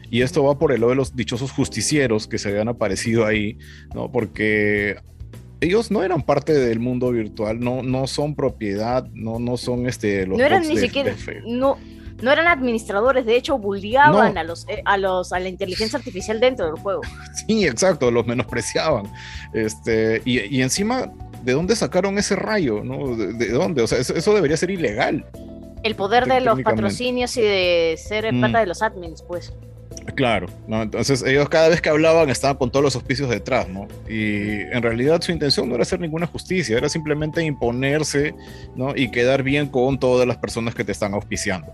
Y 0.10 0.22
esto 0.22 0.44
va 0.44 0.58
por 0.58 0.72
el 0.72 0.82
lado 0.82 0.92
de 0.92 0.96
los 0.96 1.16
dichosos 1.16 1.52
justicieros 1.52 2.28
que 2.28 2.38
se 2.38 2.50
habían 2.50 2.68
aparecido 2.68 3.26
ahí, 3.26 3.58
¿no? 3.94 4.12
Porque 4.12 4.98
ellos 5.62 5.90
no 5.90 6.04
eran 6.04 6.22
parte 6.22 6.54
del 6.54 6.80
mundo 6.80 7.12
virtual, 7.12 7.60
no, 7.60 7.82
no 7.82 8.08
son 8.08 8.36
propiedad, 8.36 9.08
no, 9.14 9.40
no 9.40 9.58
son 9.58 9.88
este, 9.88 10.28
los... 10.28 10.38
No 10.38 10.44
eran 10.44 10.68
ni 10.68 10.78
siquiera... 10.78 11.14
No, 11.46 11.78
no 12.22 12.32
eran 12.32 12.48
administradores, 12.48 13.26
de 13.26 13.36
hecho 13.36 13.58
bulliaban 13.58 14.38
a 14.38 14.44
los 14.44 14.68
eh, 14.70 14.82
a 14.86 14.98
los 14.98 15.34
a 15.34 15.40
la 15.40 15.50
inteligencia 15.50 15.98
artificial 15.98 16.40
dentro 16.40 16.66
del 16.66 16.76
juego. 16.76 17.02
Sí, 17.48 17.68
exacto, 17.68 18.10
los 18.10 18.26
menospreciaban. 18.26 19.06
Este, 19.54 20.22
y, 20.26 20.62
encima, 20.62 21.12
¿de 21.44 21.54
dónde 21.54 21.76
sacaron 21.76 22.18
ese 22.18 22.36
rayo? 22.36 22.84
¿no? 22.84 23.16
¿De, 23.16 23.50
dónde? 23.50 23.84
O 23.84 23.88
sea, 23.88 24.00
eso, 24.00 24.34
debería 24.34 24.58
ser 24.58 24.72
ilegal. 24.72 25.24
El 25.84 25.96
poder 25.96 26.26
de 26.26 26.42
los 26.42 26.60
patrocinios 26.62 27.38
y 27.38 27.42
de 27.42 28.00
ser 28.00 28.34
mm. 28.34 28.52
de 28.52 28.66
los 28.66 28.82
admins, 28.82 29.22
pues. 29.22 29.54
Claro, 30.16 30.48
¿no? 30.68 30.82
entonces 30.82 31.24
ellos 31.24 31.50
cada 31.50 31.70
vez 31.70 31.82
que 31.82 31.90
hablaban 31.90 32.30
estaban 32.30 32.58
con 32.58 32.72
todos 32.72 32.84
los 32.84 32.96
auspicios 32.96 33.30
detrás, 33.30 33.68
¿no? 33.68 33.88
Y 34.08 34.62
en 34.62 34.82
realidad 34.82 35.22
su 35.22 35.32
intención 35.32 35.68
no 35.68 35.76
era 35.76 35.82
hacer 35.82 36.00
ninguna 36.00 36.28
justicia, 36.28 36.78
era 36.78 36.90
simplemente 36.90 37.44
imponerse, 37.44 38.36
¿no? 38.76 38.96
Y 38.96 39.10
quedar 39.10 39.44
bien 39.44 39.68
con 39.68 40.00
todas 40.00 40.28
las 40.28 40.38
personas 40.38 40.76
que 40.76 40.84
te 40.84 40.92
están 40.92 41.14
auspiciando. 41.14 41.74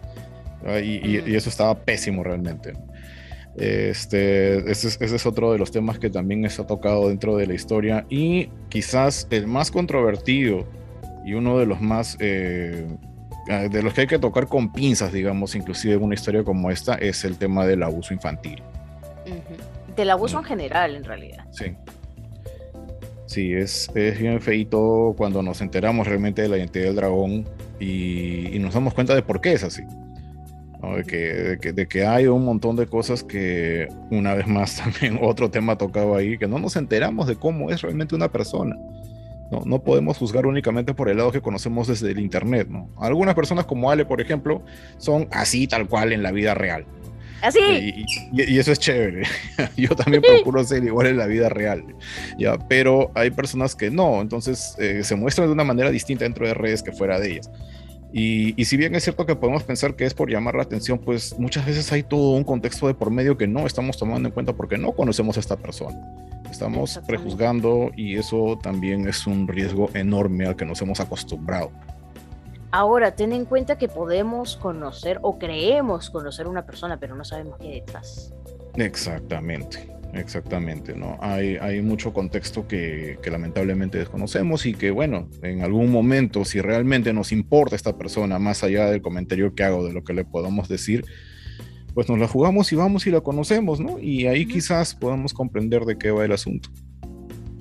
Y, 0.84 1.36
eso 1.36 1.50
estaba 1.50 1.78
pésimo 1.80 2.24
realmente. 2.24 2.74
Este, 3.56 4.72
ese 4.72 4.88
es, 5.04 5.26
otro 5.26 5.52
de 5.52 5.58
los 5.58 5.72
temas 5.72 6.00
que 6.00 6.10
también 6.10 6.46
ha 6.46 6.50
tocado 6.50 7.10
dentro 7.10 7.36
de 7.36 7.48
la 7.48 7.54
historia 7.54 8.06
y 8.10 8.50
quizás 8.70 9.28
el 9.30 9.46
más 9.46 9.72
controvertido 9.72 10.66
y 11.26 11.34
uno 11.34 11.60
de 11.60 11.66
los 11.66 11.82
más 11.82 12.16
eh, 12.22 12.88
de 13.48 13.84
los 13.84 13.94
que 13.94 14.02
hay 14.02 14.08
que 14.08 14.20
tocar 14.20 14.48
con 14.48 14.72
pinzas, 14.72 15.12
digamos, 15.12 15.56
inclusive 15.56 15.96
en 15.96 16.04
una 16.04 16.14
historia 16.14 16.44
como 16.44 16.72
esta, 16.72 16.96
es 16.96 17.26
el 17.26 17.38
tema 17.38 17.66
del 17.66 17.84
abuso 17.84 18.14
infantil. 18.14 18.62
Del 19.96 20.10
abuso 20.10 20.38
en 20.38 20.46
general, 20.46 20.96
en 20.96 21.04
realidad. 21.04 21.46
Sí. 21.52 21.76
Sí, 23.26 23.54
es, 23.54 23.90
es 23.96 24.20
bien 24.20 24.42
feito 24.42 25.14
cuando 25.18 25.42
nos 25.42 25.62
enteramos 25.62 26.08
realmente 26.08 26.42
de 26.42 26.50
la 26.50 26.58
identidad 26.58 26.86
del 26.86 26.96
dragón 26.96 27.46
y, 27.80 28.56
y 28.56 28.60
nos 28.60 28.74
damos 28.74 28.94
cuenta 28.94 29.16
de 29.16 29.22
por 29.22 29.42
qué 29.42 29.54
es 29.54 29.64
así. 29.64 29.84
De, 30.82 31.04
que, 31.62 31.74
de, 31.74 31.88
que, 31.88 32.06
hay 32.06 32.26
un 32.26 32.44
montón 32.44 32.76
de 32.76 32.88
cosas 32.88 33.24
que, 33.24 33.88
una 34.10 34.34
vez 34.34 34.48
más, 34.48 34.78
también 34.84 35.20
otro 35.22 35.52
tema 35.52 35.78
tocado 35.78 36.16
ahí, 36.16 36.38
que 36.38 36.48
no 36.48 36.60
nos 36.60 36.76
enteramos 36.76 37.28
de 37.28 37.36
cómo 37.36 37.70
es 37.70 37.82
realmente 37.82 38.16
una 38.16 38.32
persona. 38.32 38.76
No, 39.52 39.64
no 39.66 39.84
podemos 39.84 40.18
juzgar 40.18 40.46
únicamente 40.46 40.94
por 40.94 41.10
el 41.10 41.18
lado 41.18 41.32
que 41.32 41.42
conocemos 41.42 41.88
desde 41.88 42.12
el 42.12 42.20
Internet. 42.20 42.68
¿no? 42.70 42.90
Algunas 42.98 43.36
personas 43.36 43.66
como 43.66 43.92
Ale, 43.92 44.06
por 44.06 44.22
ejemplo, 44.22 44.64
son 44.98 45.28
así 45.32 45.68
tal 45.68 45.88
cual 45.88 46.14
en 46.14 46.24
la 46.24 46.32
vida 46.32 46.54
real. 46.54 46.86
Así. 47.42 48.06
Y, 48.32 48.58
eso 48.58 48.72
es 48.72 48.80
chévere. 48.80 49.24
Yo 49.78 49.90
también 49.96 50.22
procuro 50.22 50.64
ser 50.64 50.84
igual 50.84 51.08
en 51.08 51.18
la 51.18 51.26
vida 51.26 51.50
real. 51.50 51.84
¿ya? 52.38 52.58
Pero 52.70 53.12
hay 53.16 53.32
personas 53.32 53.76
que 53.76 53.90
no, 53.90 54.22
entonces 54.22 54.76
eh, 54.80 55.04
se 55.04 55.16
muestran 55.16 55.48
de 55.48 55.54
una 55.54 55.64
manera 55.64 55.92
distinta 55.92 56.24
dentro 56.24 56.48
de 56.48 56.54
redes 56.54 56.82
que 56.82 56.92
fuera 56.92 57.20
de 57.20 57.34
ellas. 57.34 57.50
Y, 58.14 58.66
si 58.66 58.76
bien 58.76 58.94
es 58.96 59.04
cierto 59.04 59.26
que 59.26 59.36
podemos 59.36 59.64
pensar 59.64 59.96
que 59.96 60.06
es 60.06 60.14
por 60.14 60.30
llamar 60.30 60.56
la 60.56 60.64
atención, 60.64 61.00
pues 61.00 61.38
muchas 61.40 61.66
veces 61.66 61.92
hay 61.94 62.04
todo 62.04 62.32
un 62.32 62.44
contexto 62.44 62.88
de 62.88 62.94
por 62.94 63.10
medio 63.10 63.38
que 63.38 63.48
no 63.48 63.66
estamos 63.66 63.98
tomando 63.98 64.28
en 64.28 64.34
cuenta 64.34 64.54
porque 64.54 64.78
no 64.78 64.92
conocemos 64.92 65.38
a 65.38 65.40
esta 65.40 65.56
persona. 65.56 65.98
Estamos 66.50 67.00
prejuzgando 67.08 67.92
y 67.96 68.18
eso 68.18 68.60
también 68.62 69.08
es 69.08 69.26
un 69.26 69.48
riesgo 69.48 69.90
enorme 69.94 70.46
al 70.46 70.58
que 70.58 70.66
nos 70.66 70.82
hemos 70.82 71.00
acostumbrado. 71.00 71.72
Ahora, 72.72 73.16
ten 73.16 73.32
en 73.32 73.46
cuenta 73.46 73.78
que 73.78 73.88
podemos 73.88 74.58
conocer 74.58 75.20
o 75.22 75.38
creemos 75.38 76.10
conocer 76.10 76.48
una 76.48 76.66
persona, 76.66 76.98
pero 76.98 77.16
no 77.16 77.24
sabemos 77.24 77.58
qué 77.60 77.70
detrás. 77.70 78.34
Exactamente. 78.76 80.01
Exactamente, 80.14 80.94
¿no? 80.96 81.18
Hay, 81.22 81.56
hay 81.56 81.82
mucho 81.82 82.14
contexto 82.14 82.68
que, 82.68 83.18
lamentablemente 83.30 83.98
desconocemos 83.98 84.66
y 84.66 84.74
que, 84.74 84.92
bueno, 84.92 85.30
en 85.42 85.62
algún 85.62 85.90
momento, 85.90 86.44
si 86.44 86.60
realmente 86.60 87.14
nos 87.14 87.32
importa 87.32 87.76
esta 87.76 87.98
persona, 87.98 88.38
más 88.38 88.64
allá 88.64 88.90
del 88.90 89.02
comentario 89.02 89.56
que 89.56 89.64
hago, 89.64 89.86
de 89.86 89.94
lo 89.94 90.04
que 90.04 90.14
le 90.14 90.26
podamos 90.26 90.68
decir, 90.68 91.06
pues 91.94 92.10
nos 92.10 92.20
la 92.20 92.28
jugamos 92.28 92.72
y 92.72 92.76
vamos 92.76 93.08
y 93.08 93.12
la 93.12 93.22
conocemos, 93.22 93.80
¿no? 93.80 94.00
Y 94.00 94.28
ahí 94.28 94.46
quizás 94.46 94.96
podamos 94.96 95.34
comprender 95.34 95.86
de 95.86 95.98
qué 95.98 96.12
va 96.12 96.26
el 96.26 96.34
asunto. 96.34 96.70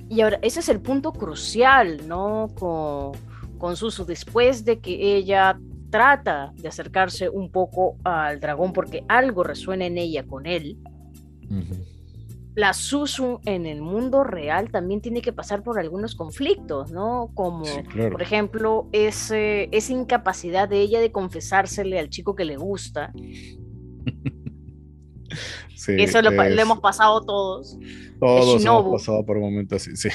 Y 0.09 0.19
ahora, 0.21 0.39
ese 0.41 0.59
es 0.59 0.67
el 0.67 0.81
punto 0.81 1.13
crucial, 1.13 2.01
¿no? 2.07 2.49
Con, 2.55 3.13
con 3.57 3.77
Susu, 3.77 4.05
después 4.05 4.65
de 4.65 4.79
que 4.79 5.15
ella 5.15 5.57
trata 5.89 6.51
de 6.57 6.67
acercarse 6.67 7.29
un 7.29 7.49
poco 7.49 7.97
al 8.03 8.39
dragón 8.39 8.73
porque 8.73 9.03
algo 9.07 9.43
resuena 9.43 9.85
en 9.85 9.97
ella 9.97 10.23
con 10.23 10.45
él 10.45 10.77
la 12.55 12.73
Susu 12.73 13.39
en 13.45 13.65
el 13.65 13.81
mundo 13.81 14.23
real 14.23 14.71
también 14.71 15.01
tiene 15.01 15.21
que 15.21 15.31
pasar 15.31 15.63
por 15.63 15.79
algunos 15.79 16.15
conflictos, 16.15 16.91
¿no? 16.91 17.31
Como, 17.33 17.65
por 18.11 18.21
ejemplo, 18.21 18.89
ese, 18.91 19.69
esa 19.71 19.93
incapacidad 19.93 20.67
de 20.67 20.81
ella 20.81 20.99
de 20.99 21.11
confesársele 21.11 21.97
al 21.97 22.09
chico 22.09 22.35
que 22.35 22.45
le 22.45 22.57
gusta. 22.57 23.13
Eso 25.87 26.21
lo, 26.21 26.31
hemos 26.31 26.79
pasado 26.79 27.25
todos. 27.25 27.77
Todos 28.19 28.65
hemos 28.65 28.91
pasado 28.91 29.25
por 29.25 29.39
momentos 29.39 29.81
así, 29.81 29.95
sí. 29.95 30.09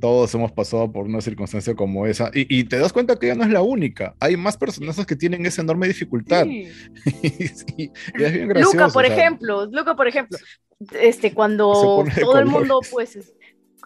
Todos 0.00 0.34
hemos 0.34 0.50
pasado 0.50 0.90
por 0.90 1.04
una 1.04 1.20
circunstancia 1.20 1.76
como 1.76 2.06
esa. 2.06 2.28
Y, 2.34 2.64
te 2.64 2.76
das 2.76 2.92
cuenta 2.92 3.16
que 3.16 3.26
ella 3.26 3.36
no 3.36 3.44
es 3.44 3.50
la 3.50 3.62
única. 3.62 4.16
Hay 4.18 4.36
más 4.36 4.56
personas 4.56 5.06
que 5.06 5.14
tienen 5.14 5.46
esa 5.46 5.62
enorme 5.62 5.86
dificultad. 5.86 6.44
Luca, 8.56 8.88
por 8.88 9.04
ejemplo, 9.04 9.66
Luca, 9.66 9.94
por 9.94 10.08
ejemplo, 10.08 10.38
este, 10.98 11.34
cuando 11.34 12.04
todo 12.20 12.38
el 12.38 12.46
mundo, 12.46 12.80
pues, 12.90 13.18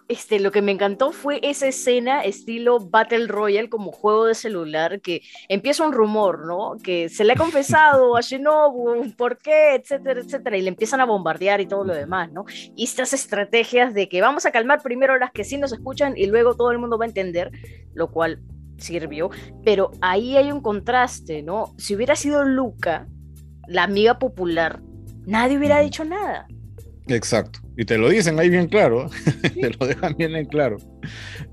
este, 0.07 0.39
lo 0.39 0.51
que 0.51 0.61
me 0.61 0.71
encantó 0.71 1.11
fue 1.11 1.39
esa 1.43 1.67
escena 1.67 2.21
estilo 2.21 2.79
Battle 2.79 3.27
Royale 3.27 3.69
como 3.69 3.91
juego 3.91 4.25
de 4.25 4.35
celular, 4.35 5.01
que 5.01 5.21
empieza 5.49 5.85
un 5.85 5.91
rumor, 5.91 6.45
¿no? 6.45 6.77
Que 6.81 7.09
se 7.09 7.25
le 7.25 7.33
ha 7.33 7.35
confesado 7.35 8.15
a 8.15 8.21
Shinobu, 8.21 9.13
¿por 9.17 9.37
qué? 9.37 9.75
Etcétera, 9.75 10.21
etcétera, 10.21 10.57
y 10.57 10.61
le 10.61 10.69
empiezan 10.69 11.01
a 11.01 11.05
bombardear 11.05 11.59
y 11.59 11.67
todo 11.67 11.83
lo 11.83 11.93
demás, 11.93 12.31
¿no? 12.31 12.45
Y 12.75 12.85
estas 12.85 13.13
estrategias 13.13 13.93
de 13.93 14.07
que 14.07 14.21
vamos 14.21 14.45
a 14.45 14.51
calmar 14.51 14.81
primero 14.81 15.17
las 15.17 15.31
que 15.31 15.43
sí 15.43 15.57
nos 15.57 15.73
escuchan 15.73 16.13
y 16.15 16.27
luego 16.27 16.55
todo 16.55 16.71
el 16.71 16.79
mundo 16.79 16.97
va 16.97 17.03
a 17.03 17.09
entender, 17.09 17.51
lo 17.93 18.09
cual 18.09 18.41
sirvió, 18.77 19.29
pero 19.65 19.91
ahí 20.01 20.37
hay 20.37 20.51
un 20.51 20.61
contraste, 20.61 21.41
¿no? 21.41 21.73
Si 21.77 21.95
hubiera 21.95 22.15
sido 22.15 22.45
Luca, 22.45 23.07
la 23.67 23.83
amiga 23.83 24.19
popular, 24.19 24.81
nadie 25.25 25.57
hubiera 25.57 25.79
dicho 25.79 26.05
nada. 26.05 26.47
Exacto. 27.09 27.59
Y 27.77 27.85
te 27.85 27.97
lo 27.97 28.09
dicen 28.09 28.39
ahí 28.39 28.49
bien 28.49 28.67
claro, 28.67 29.09
te 29.41 29.69
lo 29.69 29.87
dejan 29.87 30.15
bien 30.17 30.35
en 30.35 30.45
claro. 30.45 30.77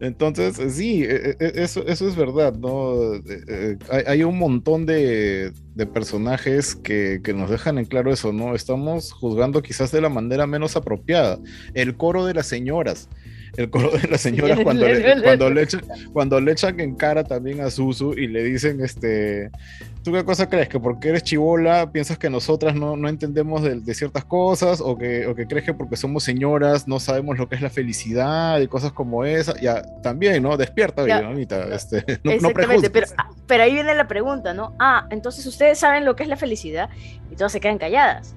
Entonces, 0.01 0.75
sí, 0.75 1.05
e, 1.05 1.37
e, 1.39 1.53
eso, 1.57 1.87
eso 1.87 2.09
es 2.09 2.17
verdad, 2.17 2.55
¿no? 2.55 3.15
Eh, 3.15 3.45
eh, 3.49 3.79
hay, 4.07 4.23
un 4.23 4.39
montón 4.39 4.87
de, 4.87 5.53
personajes 5.93 6.75
que, 6.75 7.21
que, 7.23 7.35
nos 7.35 7.51
dejan 7.51 7.79
en 7.79 7.85
claro 7.85 8.13
eso, 8.13 8.33
¿no? 8.33 8.55
Estamos 8.55 9.13
juzgando 9.13 9.63
quizás 9.63 9.93
de 9.93 10.01
la 10.01 10.09
manera 10.09 10.47
menos 10.47 10.77
apropiada. 10.77 11.39
El 11.75 11.97
coro 11.97 12.25
de 12.25 12.35
las 12.35 12.47
señoras 12.47 13.09
el 13.57 13.71
coro 13.71 13.91
de 13.91 14.09
las 14.09 14.21
señoras 14.21 14.59
cuando 14.65 14.87
le, 14.87 15.23
cuando 15.23 15.51
le, 15.51 15.63
echan, 15.63 15.81
cuando 16.13 16.41
le 16.41 16.53
echan 16.53 16.81
en 16.81 16.95
cara 16.95 17.25
también 17.25 17.61
a 17.61 17.71
Susu 17.71 18.15
y 18.15 18.27
le 18.27 18.43
dicen, 18.45 18.81
este, 18.81 19.51
¿tú 20.03 20.13
qué 20.13 20.25
cosa 20.25 20.49
crees? 20.49 20.69
¿Que 20.69 20.81
porque 20.81 21.11
eres 21.11 21.23
chivola 21.23 21.91
piensas 21.93 22.19
que 22.19 22.31
nosotras 22.31 22.75
no, 22.75 22.97
no 22.97 23.09
entendemos 23.09 23.63
de, 23.63 23.95
ciertas 23.95 24.25
cosas? 24.25 24.81
¿O 24.81 24.97
que, 24.97 25.27
¿O 25.27 25.35
que 25.35 25.47
crees 25.47 25.65
que 25.65 25.75
porque 25.75 25.97
somos 25.97 26.25
señoras 26.25 26.89
no 26.89 26.99
sabemos 27.01 27.39
lo 27.39 27.49
que 27.49 27.55
es 27.55 27.63
la 27.63 27.71
felicidad 27.71 28.61
y 28.61 28.67
cosas 28.67 28.93
como 28.93 29.25
esa? 29.25 29.59
Ya, 29.61 29.83
también, 30.03 30.43
¿no? 30.43 30.57
Despierta, 30.57 31.07
ya. 31.07 31.21
este, 31.73 32.05
no, 32.25 32.31
Exactamente, 32.31 32.91
pero, 32.91 33.07
ah, 33.17 33.31
pero 33.47 33.65
ahí 33.65 33.75
viene 33.75 33.95
la 33.95 34.09
pregunta, 34.09 34.55
¿no? 34.55 34.75
Ah, 34.79 35.07
entonces 35.11 35.47
ustedes 35.47 35.79
saben 35.79 36.05
lo 36.05 36.17
que 36.17 36.23
es 36.25 36.29
la 36.29 36.37
felicidad 36.37 36.89
y 37.31 37.37
todas 37.37 37.53
se 37.53 37.61
quedan 37.61 37.79
calladas 37.79 38.35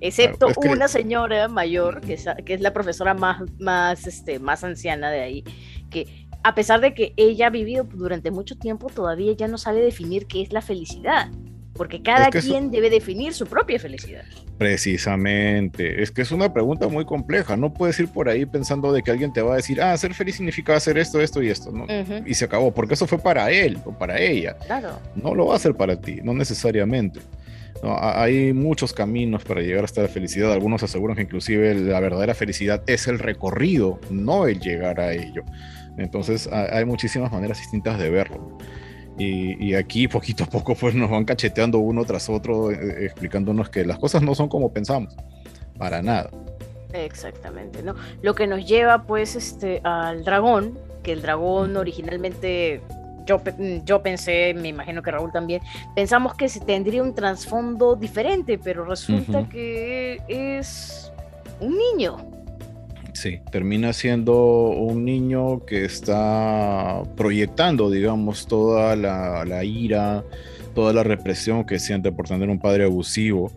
excepto 0.00 0.48
una 0.56 0.88
señora 0.88 1.48
mayor, 1.48 2.00
que 2.00 2.14
es, 2.14 2.26
que 2.44 2.54
es 2.54 2.60
la 2.60 2.72
profesora 2.72 3.14
más, 3.14 3.42
más, 3.58 4.06
este, 4.06 4.38
más 4.38 4.64
anciana 4.64 5.10
de 5.10 5.20
ahí, 5.20 5.44
que 5.90 6.28
a 6.42 6.54
pesar 6.54 6.80
de 6.80 6.94
que 6.94 7.12
ella 7.16 7.48
ha 7.48 7.50
vivido 7.50 7.84
durante 7.84 8.30
mucho 8.30 8.56
tiempo, 8.56 8.88
todavía 8.88 9.32
ya 9.34 9.48
no 9.48 9.58
sabe 9.58 9.80
definir 9.80 10.26
qué 10.26 10.42
es 10.42 10.52
la 10.52 10.62
felicidad. 10.62 11.30
Porque 11.74 12.02
cada 12.02 12.28
quien 12.30 12.70
debe 12.70 12.90
definir 12.90 13.32
su 13.32 13.46
propia 13.46 13.78
felicidad. 13.78 14.24
Precisamente. 14.58 16.02
Es 16.02 16.10
que 16.10 16.20
es 16.20 16.30
una 16.30 16.52
pregunta 16.52 16.88
muy 16.88 17.06
compleja. 17.06 17.56
No 17.56 17.72
puedes 17.72 17.98
ir 18.00 18.08
por 18.08 18.28
ahí 18.28 18.44
pensando 18.44 18.92
de 18.92 19.02
que 19.02 19.10
alguien 19.10 19.32
te 19.32 19.40
va 19.40 19.54
a 19.54 19.56
decir, 19.56 19.80
ah, 19.80 19.96
ser 19.96 20.12
feliz 20.12 20.36
significa 20.36 20.76
hacer 20.76 20.98
esto, 20.98 21.20
esto 21.20 21.40
y 21.42 21.48
esto. 21.48 21.70
¿no? 21.70 21.86
Y 22.26 22.34
se 22.34 22.44
acabó, 22.44 22.74
porque 22.74 22.94
eso 22.94 23.06
fue 23.06 23.18
para 23.18 23.50
él 23.50 23.78
o 23.86 23.92
para 23.96 24.20
ella. 24.20 24.58
Claro. 24.66 24.98
No 25.14 25.34
lo 25.34 25.46
va 25.46 25.54
a 25.54 25.56
hacer 25.56 25.74
para 25.74 25.98
ti, 25.98 26.18
no 26.22 26.34
necesariamente. 26.34 27.20
Hay 27.82 28.52
muchos 28.52 28.92
caminos 28.92 29.44
para 29.44 29.62
llegar 29.62 29.84
hasta 29.84 30.02
la 30.02 30.08
felicidad. 30.08 30.52
Algunos 30.52 30.82
aseguran 30.82 31.16
que 31.16 31.22
inclusive 31.22 31.74
la 31.74 32.00
verdadera 32.00 32.34
felicidad 32.34 32.82
es 32.86 33.08
el 33.08 33.18
recorrido, 33.18 33.98
no 34.10 34.46
el 34.46 34.60
llegar 34.60 35.00
a 35.00 35.12
ello. 35.12 35.44
Entonces 35.96 36.48
hay 36.52 36.84
muchísimas 36.84 37.32
maneras 37.32 37.58
distintas 37.58 37.98
de 37.98 38.10
verlo. 38.10 38.58
Y, 39.18 39.74
aquí 39.74 40.08
poquito 40.08 40.44
a 40.44 40.46
poco 40.46 40.74
pues 40.74 40.94
nos 40.94 41.10
van 41.10 41.26
cacheteando 41.26 41.78
uno 41.78 42.06
tras 42.06 42.30
otro, 42.30 42.70
eh, 42.70 43.04
explicándonos 43.04 43.68
que 43.68 43.84
las 43.84 43.98
cosas 43.98 44.22
no 44.22 44.34
son 44.34 44.48
como 44.48 44.72
pensamos, 44.72 45.14
para 45.76 46.00
nada. 46.00 46.30
Exactamente, 46.94 47.82
¿no? 47.82 47.94
Lo 48.22 48.34
que 48.34 48.46
nos 48.46 48.66
lleva 48.66 49.02
pues 49.02 49.36
este 49.36 49.80
al 49.84 50.24
dragón, 50.24 50.78
que 51.02 51.12
el 51.12 51.20
dragón 51.20 51.76
originalmente 51.76 52.80
Mm, 53.26 53.84
yo, 53.84 54.02
pensé, 54.02 54.54
me 54.54 54.68
imagino 54.68 55.02
que 55.02 55.10
Raúl 55.10 55.32
también, 55.32 55.62
pensamos 55.94 56.34
que 56.34 56.48
se 56.48 56.60
tendría 56.60 57.02
un 57.02 57.14
trasfondo 57.14 57.96
diferente, 57.96 58.58
pero 58.58 58.84
resulta 58.84 59.48
que 59.48 60.20
es 60.28 61.12
un 61.60 61.76
niño. 61.76 62.16
Sí, 63.12 63.40
termina 63.50 63.92
siendo 63.92 64.68
un 64.68 65.04
niño 65.04 65.64
que 65.66 65.84
está 65.84 67.02
proyectando, 67.16 67.90
digamos, 67.90 68.46
toda 68.46 68.96
la, 68.96 69.64
ira, 69.64 70.24
toda 70.74 70.92
la 70.92 71.02
represión 71.02 71.64
que 71.64 71.78
siente 71.78 72.12
por 72.12 72.28
tener 72.28 72.48
un 72.48 72.58
padre 72.58 72.84
abusivo. 72.84 73.52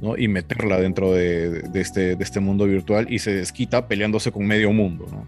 ¿no? 0.00 0.16
y 0.16 0.28
meterla 0.28 0.78
dentro 0.78 1.12
de, 1.12 1.64
este, 1.74 2.14
de 2.14 2.22
este 2.22 2.38
mundo 2.38 2.66
virtual 2.66 3.12
y 3.12 3.18
se 3.18 3.34
desquita 3.34 3.88
peleándose 3.88 4.30
con 4.30 4.46
medio 4.46 4.72
mundo. 4.72 5.06
¿no? 5.10 5.26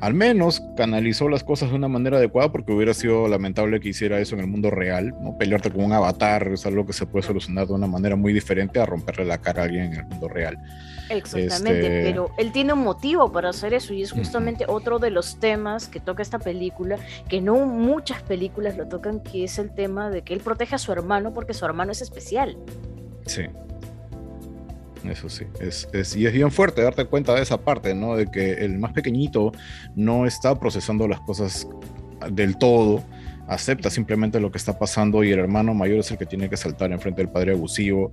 Al 0.00 0.14
menos 0.14 0.62
canalizó 0.76 1.28
las 1.28 1.42
cosas 1.42 1.70
de 1.70 1.76
una 1.76 1.88
manera 1.88 2.18
adecuada 2.18 2.52
porque 2.52 2.72
hubiera 2.72 2.94
sido 2.94 3.26
lamentable 3.26 3.80
que 3.80 3.88
hiciera 3.88 4.20
eso 4.20 4.34
en 4.36 4.42
el 4.42 4.46
mundo 4.46 4.70
real, 4.70 5.14
¿no? 5.20 5.36
Pelearte 5.36 5.70
con 5.70 5.84
un 5.84 5.92
avatar 5.92 6.48
es 6.52 6.64
algo 6.66 6.86
que 6.86 6.92
se 6.92 7.06
puede 7.06 7.26
solucionar 7.26 7.66
de 7.66 7.72
una 7.72 7.86
manera 7.86 8.16
muy 8.16 8.32
diferente 8.32 8.80
a 8.80 8.86
romperle 8.86 9.24
la 9.24 9.38
cara 9.38 9.62
a 9.62 9.64
alguien 9.64 9.92
en 9.92 10.00
el 10.00 10.06
mundo 10.06 10.28
real. 10.28 10.58
Exactamente, 11.10 11.80
este, 11.80 12.02
pero 12.04 12.30
él 12.38 12.52
tiene 12.52 12.74
un 12.74 12.80
motivo 12.80 13.32
para 13.32 13.48
hacer 13.48 13.74
eso 13.74 13.94
y 13.94 14.02
es 14.02 14.12
justamente 14.12 14.66
otro 14.68 14.98
de 14.98 15.10
los 15.10 15.40
temas 15.40 15.88
que 15.88 16.00
toca 16.00 16.22
esta 16.22 16.38
película, 16.38 16.98
que 17.28 17.40
no 17.40 17.66
muchas 17.66 18.22
películas 18.22 18.76
lo 18.76 18.86
tocan, 18.88 19.20
que 19.20 19.44
es 19.44 19.58
el 19.58 19.74
tema 19.74 20.10
de 20.10 20.22
que 20.22 20.34
él 20.34 20.40
protege 20.40 20.74
a 20.74 20.78
su 20.78 20.92
hermano 20.92 21.32
porque 21.32 21.54
su 21.54 21.64
hermano 21.64 21.92
es 21.92 22.02
especial. 22.02 22.56
Sí, 23.26 23.42
eso 25.08 25.28
sí, 25.28 25.44
es, 25.60 26.16
y 26.16 26.26
es 26.26 26.32
bien 26.32 26.50
fuerte 26.50 26.82
darte 26.82 27.04
cuenta 27.04 27.34
de 27.34 27.42
esa 27.42 27.58
parte, 27.58 27.94
¿no? 27.94 28.16
De 28.16 28.26
que 28.26 28.52
el 28.64 28.78
más 28.78 28.92
pequeñito 28.92 29.52
no 29.94 30.26
está 30.26 30.58
procesando 30.58 31.08
las 31.08 31.20
cosas 31.20 31.66
del 32.30 32.58
todo 32.58 33.02
acepta 33.48 33.90
simplemente 33.90 34.40
lo 34.40 34.50
que 34.50 34.58
está 34.58 34.78
pasando 34.78 35.24
y 35.24 35.32
el 35.32 35.38
hermano 35.38 35.72
mayor 35.72 36.00
es 36.00 36.10
el 36.10 36.18
que 36.18 36.26
tiene 36.26 36.50
que 36.50 36.56
saltar 36.56 36.92
enfrente 36.92 37.22
del 37.22 37.30
padre 37.30 37.52
abusivo. 37.52 38.12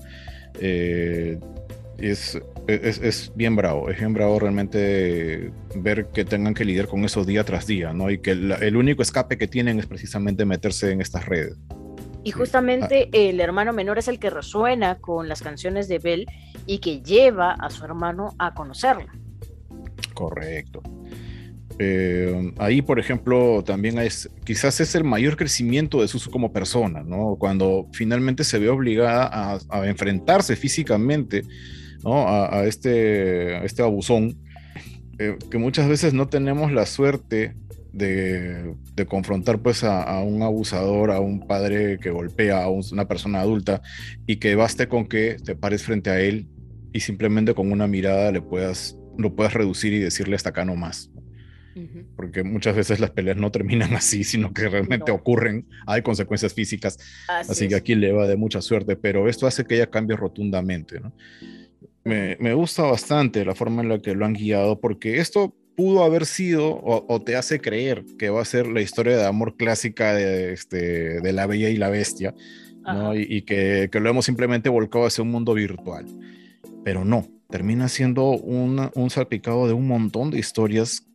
Eh, 0.60 1.38
es, 1.97 2.39
es, 2.67 3.31
bien 3.36 3.55
bravo, 3.55 3.89
es 3.89 3.97
bien 3.97 4.13
bravo 4.13 4.39
realmente 4.39 5.51
ver 5.75 6.08
que 6.08 6.25
tengan 6.25 6.53
que 6.53 6.65
lidiar 6.65 6.88
con 6.88 7.05
eso 7.05 7.23
día 7.23 7.43
tras 7.43 7.67
día, 7.67 7.93
¿no? 7.93 8.10
Y 8.10 8.19
que 8.19 8.31
el 8.31 8.75
único 8.75 9.01
escape 9.01 9.38
que 9.38 9.47
tienen 9.47 9.79
es 9.79 9.86
precisamente 9.86 10.45
meterse 10.45 10.91
en 10.91 11.01
estas 11.01 11.25
redes. 11.25 11.58
Y 12.25 12.31
justamente 12.31 13.03
ah. 13.05 13.10
el 13.13 13.39
hermano 13.39 13.71
menor 13.71 13.99
es 13.99 14.08
el 14.08 14.19
que 14.19 14.31
resuena 14.31 14.97
con 14.97 15.29
las 15.29 15.43
canciones 15.43 15.88
de 15.88 15.99
Bell 15.99 16.25
y 16.65 16.80
que 16.80 17.01
lleva 17.01 17.51
a 17.51 17.69
su 17.69 17.84
hermano 17.86 18.36
a 18.38 18.54
conocerla. 18.54 19.13
Correcto. 20.13 20.82
Eh, 21.78 22.54
ahí, 22.58 22.82
por 22.82 22.99
ejemplo, 22.99 23.63
también 23.63 23.99
es, 23.99 24.30
quizás 24.45 24.80
es 24.80 24.95
el 24.95 25.04
mayor 25.04 25.36
crecimiento 25.36 26.01
de 26.01 26.08
Susu 26.08 26.32
como 26.32 26.54
persona, 26.54 27.04
¿no? 27.04 27.36
Cuando 27.38 27.88
finalmente 27.91 28.43
se 28.43 28.60
ve 28.60 28.69
obligada 28.69 29.60
a, 29.69 29.88
enfrentarse 29.88 30.56
físicamente, 30.56 31.43
¿no? 32.04 32.28
A, 32.28 32.65
este, 32.65 33.63
este 33.65 33.82
abusón, 33.82 34.38
eh, 35.19 35.38
que 35.51 35.58
muchas 35.58 35.89
veces 35.89 36.13
no 36.13 36.28
tenemos 36.28 36.71
la 36.71 36.86
suerte 36.86 37.56
de, 37.91 38.75
confrontar 39.08 39.60
pues 39.60 39.84
a, 39.84 40.21
un 40.21 40.41
abusador, 40.41 41.12
a 41.12 41.19
un 41.19 41.45
padre 41.45 41.97
que 41.99 42.10
golpea 42.10 42.63
a 42.63 42.69
una 42.69 43.08
persona 43.08 43.41
adulta 43.41 43.82
y 44.25 44.38
que 44.38 44.56
baste 44.56 44.88
con 44.88 45.08
que 45.08 45.38
te 45.43 45.56
pares 45.56 45.84
frente 45.84 46.10
a 46.10 46.19
él 46.19 46.47
y 46.95 47.01
simplemente 47.01 47.53
con 47.53 47.71
una 47.71 47.88
mirada 47.88 48.31
le 48.31 48.41
puedas, 48.41 48.97
lo 49.17 49.36
puedas 49.36 49.53
reducir 49.53 49.93
y 49.93 49.99
decirle 49.99 50.36
hasta 50.36 50.49
acá 50.49 50.65
no 50.65 50.75
más 50.75 51.12
porque 52.15 52.43
muchas 52.43 52.75
veces 52.75 52.99
las 52.99 53.12
peleas 53.12 53.38
no 53.38 53.51
terminan 53.51 53.93
así, 53.95 54.23
sino 54.23 54.53
que 54.53 54.69
realmente 54.69 55.12
ocurren, 55.12 55.67
hay 55.86 56.01
consecuencias 56.01 56.53
físicas, 56.53 56.97
así, 57.27 57.67
que 57.67 57.75
aquí 57.75 57.95
le 57.95 58.12
va 58.12 58.27
de 58.27 58.38
mucha 58.38 58.62
suerte, 58.62 58.95
pero 58.95 59.27
esto 59.27 59.47
hace 59.47 59.65
que 59.65 59.75
ella 59.75 59.89
cambie 59.89 60.15
rotundamente. 60.15 61.01
Me, 62.03 62.38
me, 62.39 62.53
gusta 62.53 62.84
bastante 62.84 63.43
la 63.43 63.55
forma 63.55 63.81
en 63.81 63.89
la 63.89 63.99
que 63.99 64.13
lo 64.13 64.25
han 64.25 64.34
guiado, 64.34 64.79
porque 64.79 65.17
esto 65.17 65.55
pudo 65.75 66.03
haber 66.03 66.25
sido 66.25 66.79
o, 66.81 67.21
te 67.21 67.36
hace 67.36 67.60
creer 67.60 68.05
que 68.17 68.29
va 68.29 68.41
a 68.41 68.45
ser 68.45 68.67
la 68.67 68.81
historia 68.81 69.17
de 69.17 69.25
amor 69.25 69.58
clásica 69.58 70.13
de, 70.13 70.53
este, 70.53 71.19
de 71.19 71.34
la 71.34 71.47
Bella 71.47 71.69
y 71.69 71.75
la 71.75 71.89
Bestia, 71.89 72.34
¿no? 72.86 73.15
y, 73.15 73.41
que, 73.41 73.89
que, 73.91 73.99
lo 73.99 74.10
hemos 74.10 74.25
simplemente 74.25 74.69
volcado 74.69 75.08
hacia 75.08 75.23
un 75.23 75.31
mundo 75.31 75.55
virtual, 75.55 76.05
pero 76.86 77.04
no. 77.04 77.26
Termina 77.50 77.89
siendo 77.89 78.30
un 78.30 79.10
salpicado 79.10 79.67
de 79.67 79.74
un 79.74 79.88
montón 79.88 80.30
de 80.30 80.38
historias 80.39 81.06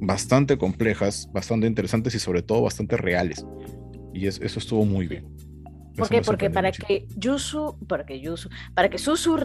bastante 0.00 0.58
complejas, 0.58 1.30
bastante 1.32 1.66
interesantes 1.68 2.14
y 2.14 2.18
sobre 2.18 2.42
todo 2.42 2.62
bastante 2.62 2.96
reales. 2.96 3.46
Y 4.12 4.26
eso 4.26 4.44
estuvo 4.44 4.84
muy 4.84 5.06
bien. 5.06 5.32
¿Por 5.96 6.08
qué? 6.08 6.20
Porque 6.22 6.50
para 6.50 6.72
que 6.72 7.06
Yusu, 7.16 7.76
para 7.86 8.04
que 8.04 8.20
Yusu, 8.20 8.48
para 8.74 8.90
que 8.90 8.98
Susu 8.98 9.36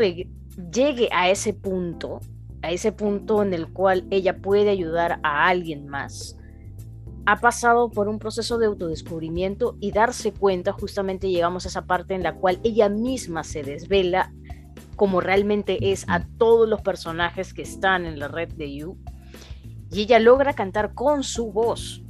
llegue 0.71 1.09
a 1.11 1.29
ese 1.29 1.53
punto, 1.53 2.19
a 2.63 2.71
ese 2.71 2.91
punto 2.91 3.43
en 3.43 3.53
el 3.53 3.71
cual 3.71 4.07
ella 4.09 4.37
puede 4.37 4.69
ayudar 4.69 5.19
a 5.21 5.47
alguien 5.47 5.87
más, 5.87 6.35
ha 7.27 7.39
pasado 7.39 7.91
por 7.91 8.07
un 8.07 8.17
proceso 8.17 8.57
de 8.57 8.65
autodescubrimiento 8.65 9.77
y 9.79 9.91
darse 9.91 10.31
cuenta, 10.31 10.71
justamente 10.71 11.29
llegamos 11.29 11.65
a 11.65 11.69
esa 11.69 11.85
parte 11.85 12.15
en 12.15 12.23
la 12.23 12.33
cual 12.33 12.59
ella 12.63 12.89
misma 12.89 13.43
se 13.43 13.61
desvela 13.61 14.31
como 14.95 15.21
realmente 15.21 15.91
es 15.91 16.05
a 16.07 16.25
todos 16.37 16.67
los 16.67 16.81
personajes 16.81 17.53
que 17.53 17.61
están 17.61 18.05
en 18.05 18.19
la 18.19 18.27
red 18.27 18.49
de 18.53 18.73
You. 18.73 18.97
Y 19.91 20.01
ella 20.01 20.19
logra 20.19 20.53
cantar 20.53 20.93
con 20.93 21.23
su 21.23 21.51
voz, 21.51 22.03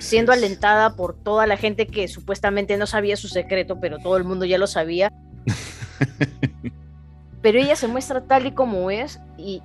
siendo 0.00 0.32
alentada 0.32 0.96
por 0.96 1.14
toda 1.14 1.46
la 1.46 1.56
gente 1.56 1.86
que 1.86 2.08
supuestamente 2.08 2.76
no 2.76 2.86
sabía 2.86 3.16
su 3.16 3.28
secreto, 3.28 3.80
pero 3.80 3.98
todo 3.98 4.16
el 4.16 4.24
mundo 4.24 4.44
ya 4.44 4.58
lo 4.58 4.66
sabía. 4.66 5.12
pero 7.42 7.58
ella 7.58 7.76
se 7.76 7.88
muestra 7.88 8.22
tal 8.22 8.46
y 8.46 8.52
como 8.52 8.90
es 8.90 9.20
y 9.36 9.62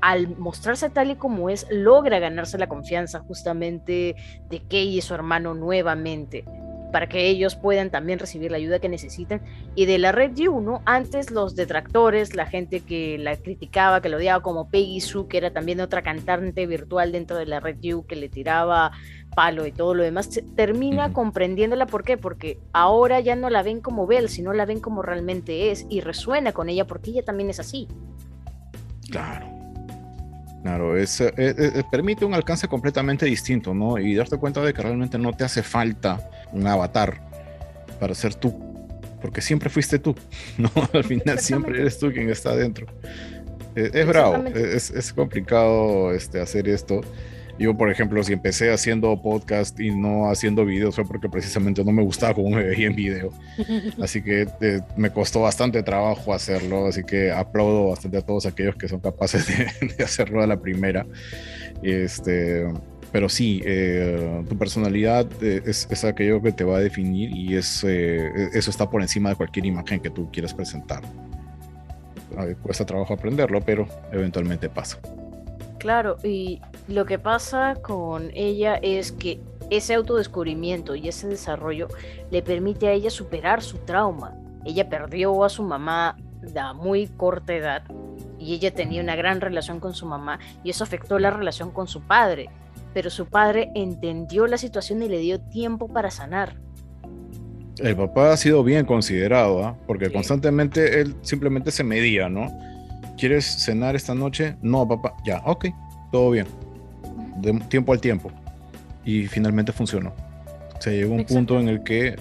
al 0.00 0.36
mostrarse 0.36 0.90
tal 0.90 1.12
y 1.12 1.16
como 1.16 1.48
es, 1.48 1.66
logra 1.70 2.18
ganarse 2.18 2.58
la 2.58 2.68
confianza 2.68 3.20
justamente 3.20 4.16
de 4.50 4.60
Kei 4.68 4.98
y 4.98 5.00
su 5.00 5.14
hermano 5.14 5.54
nuevamente 5.54 6.44
para 6.92 7.08
que 7.08 7.26
ellos 7.26 7.56
puedan 7.56 7.90
también 7.90 8.18
recibir 8.18 8.50
la 8.50 8.58
ayuda 8.58 8.78
que 8.78 8.88
necesitan. 8.88 9.40
Y 9.74 9.86
de 9.86 9.98
la 9.98 10.12
red 10.12 10.32
U, 10.48 10.80
Antes 10.84 11.30
los 11.30 11.56
detractores, 11.56 12.36
la 12.36 12.46
gente 12.46 12.80
que 12.80 13.18
la 13.18 13.36
criticaba, 13.36 14.00
que 14.00 14.08
lo 14.08 14.18
odiaba 14.18 14.42
como 14.42 14.68
Peggy 14.68 15.00
Sue, 15.00 15.26
que 15.28 15.38
era 15.38 15.52
también 15.52 15.80
otra 15.80 16.02
cantante 16.02 16.66
virtual 16.66 17.12
dentro 17.12 17.36
de 17.36 17.46
la 17.46 17.60
red 17.60 17.78
U, 17.94 18.06
que 18.06 18.16
le 18.16 18.28
tiraba 18.28 18.92
palo 19.34 19.66
y 19.66 19.72
todo 19.72 19.94
lo 19.94 20.02
demás, 20.02 20.28
termina 20.54 21.12
comprendiéndola. 21.12 21.86
¿Por 21.86 22.04
qué? 22.04 22.18
Porque 22.18 22.58
ahora 22.72 23.20
ya 23.20 23.34
no 23.34 23.50
la 23.50 23.62
ven 23.62 23.80
como 23.80 24.06
Belle, 24.06 24.28
sino 24.28 24.52
la 24.52 24.66
ven 24.66 24.80
como 24.80 25.02
realmente 25.02 25.70
es 25.70 25.86
y 25.88 26.00
resuena 26.00 26.52
con 26.52 26.68
ella 26.68 26.86
porque 26.86 27.10
ella 27.10 27.24
también 27.24 27.50
es 27.50 27.58
así. 27.58 27.88
Claro. 29.10 29.51
Claro, 30.62 30.96
es, 30.96 31.20
eh, 31.20 31.32
eh, 31.36 31.54
eh, 31.58 31.82
permite 31.90 32.24
un 32.24 32.34
alcance 32.34 32.68
completamente 32.68 33.26
distinto, 33.26 33.74
¿no? 33.74 33.98
Y 33.98 34.14
darte 34.14 34.36
cuenta 34.36 34.60
de 34.62 34.72
que 34.72 34.80
realmente 34.80 35.18
no 35.18 35.32
te 35.32 35.42
hace 35.42 35.62
falta 35.62 36.30
un 36.52 36.66
avatar 36.66 37.20
para 37.98 38.14
ser 38.14 38.36
tú, 38.36 38.54
porque 39.20 39.40
siempre 39.40 39.68
fuiste 39.68 39.98
tú, 39.98 40.14
¿no? 40.58 40.70
Al 40.92 41.02
final 41.02 41.40
siempre 41.40 41.80
eres 41.80 41.98
tú 41.98 42.12
quien 42.12 42.30
está 42.30 42.50
adentro. 42.50 42.86
Es, 43.74 44.06
bravo, 44.06 44.44
es, 44.48 44.90
es, 44.90 45.12
complicado 45.14 46.12
este, 46.12 46.40
hacer 46.40 46.68
esto. 46.68 47.00
Yo, 47.58 47.76
por 47.76 47.90
ejemplo, 47.90 48.22
si 48.24 48.32
empecé 48.32 48.72
haciendo 48.72 49.20
podcast 49.20 49.78
y 49.78 49.94
no 49.94 50.30
haciendo 50.30 50.64
videos 50.64 50.94
fue 50.94 51.04
porque 51.04 51.28
precisamente 51.28 51.84
no 51.84 51.92
me 51.92 52.02
gustaba 52.02 52.34
cómo 52.34 52.50
me 52.50 52.62
veía 52.62 52.86
en 52.86 52.96
video. 52.96 53.30
Así 54.02 54.22
que 54.22 54.48
eh, 54.60 54.80
me 54.96 55.10
costó 55.10 55.42
bastante 55.42 55.82
trabajo 55.82 56.32
hacerlo. 56.32 56.86
Así 56.86 57.04
que 57.04 57.30
aplaudo 57.30 57.90
bastante 57.90 58.18
a 58.18 58.22
todos 58.22 58.46
aquellos 58.46 58.76
que 58.76 58.88
son 58.88 59.00
capaces 59.00 59.46
de, 59.98 60.04
hacerlo 60.04 60.42
a 60.42 60.46
la 60.46 60.60
primera. 60.60 61.06
Este, 61.82 62.66
pero 63.12 63.28
sí, 63.28 63.60
eh, 63.64 64.42
tu 64.48 64.56
personalidad 64.56 65.26
eh, 65.42 65.62
es, 65.66 65.86
es, 65.90 66.04
aquello 66.04 66.40
que 66.40 66.52
te 66.52 66.64
va 66.64 66.78
a 66.78 66.80
definir 66.80 67.36
y 67.36 67.56
es, 67.56 67.84
eso 67.84 68.70
está 68.70 68.88
por 68.88 69.02
encima 69.02 69.28
de 69.28 69.36
cualquier 69.36 69.66
imagen 69.66 70.00
que 70.00 70.08
tú 70.08 70.30
quieras 70.32 70.54
presentar. 70.54 71.02
cuesta 72.62 72.86
trabajo 72.86 73.12
aprenderlo, 73.12 73.60
pero 73.60 73.86
eventualmente 74.10 74.70
pasa. 74.70 74.98
Claro, 75.78 76.16
y 76.22 76.60
lo 76.88 77.04
que 77.06 77.18
pasa 77.18 77.76
con 77.80 78.30
ella 78.34 78.74
es 78.74 79.12
que 79.12 79.40
ese 79.70 79.94
autodescubrimiento 79.94 80.94
y 80.94 81.08
ese 81.08 81.28
desarrollo 81.28 81.88
le 82.30 82.42
permite 82.42 82.88
a 82.88 82.92
ella 82.92 83.10
superar 83.10 83.62
su 83.62 83.78
trauma. 83.78 84.34
Ella 84.64 84.88
perdió 84.88 85.44
a 85.44 85.48
su 85.48 85.62
mamá 85.62 86.16
a 86.56 86.72
muy 86.72 87.06
corta 87.06 87.54
edad 87.54 87.84
y 88.38 88.54
ella 88.54 88.74
tenía 88.74 89.02
una 89.02 89.16
gran 89.16 89.40
relación 89.40 89.80
con 89.80 89.94
su 89.94 90.06
mamá 90.06 90.40
y 90.64 90.70
eso 90.70 90.84
afectó 90.84 91.18
la 91.18 91.30
relación 91.30 91.70
con 91.70 91.86
su 91.88 92.02
padre. 92.02 92.50
Pero 92.92 93.08
su 93.08 93.26
padre 93.26 93.70
entendió 93.74 94.46
la 94.46 94.58
situación 94.58 95.02
y 95.02 95.08
le 95.08 95.18
dio 95.18 95.40
tiempo 95.40 95.88
para 95.88 96.10
sanar. 96.10 96.56
El 97.78 97.96
papá 97.96 98.32
ha 98.32 98.36
sido 98.36 98.62
bien 98.62 98.84
considerado, 98.84 99.64
¿ah? 99.64 99.76
porque 99.86 100.12
constantemente 100.12 101.00
él 101.00 101.16
simplemente 101.22 101.70
se 101.70 101.82
medía, 101.82 102.28
¿no? 102.28 102.46
¿Quieres 103.16 103.46
cenar 103.64 103.96
esta 103.96 104.14
noche? 104.14 104.56
No, 104.60 104.86
papá. 104.86 105.14
Ya, 105.24 105.40
ok, 105.46 105.66
todo 106.10 106.30
bien. 106.30 106.46
De 107.42 107.52
tiempo 107.68 107.92
al 107.92 108.00
tiempo. 108.00 108.30
Y 109.04 109.26
finalmente 109.26 109.72
funcionó. 109.72 110.14
Se 110.78 110.92
llegó 110.92 111.14
a 111.14 111.16
un 111.18 111.24
punto 111.24 111.60
en 111.60 111.68
el 111.68 111.82
que 111.82 112.16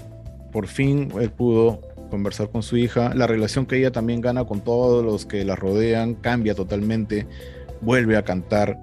por 0.52 0.68
fin 0.68 1.12
él 1.20 1.32
pudo 1.32 1.82
conversar 2.10 2.50
con 2.50 2.64
su 2.64 2.78
hija. 2.78 3.14
La 3.16 3.28
relación 3.28 3.66
que 3.66 3.78
ella 3.78 3.92
también 3.92 4.22
gana 4.22 4.44
con 4.46 4.62
todos 4.62 5.04
los 5.04 5.26
que 5.26 5.46
la 5.46 5.56
rodean 5.56 6.16
cambia 6.16 6.54
totalmente. 6.54 7.26
Vuelve 7.82 8.18
a 8.18 8.24
cantar. 8.24 8.80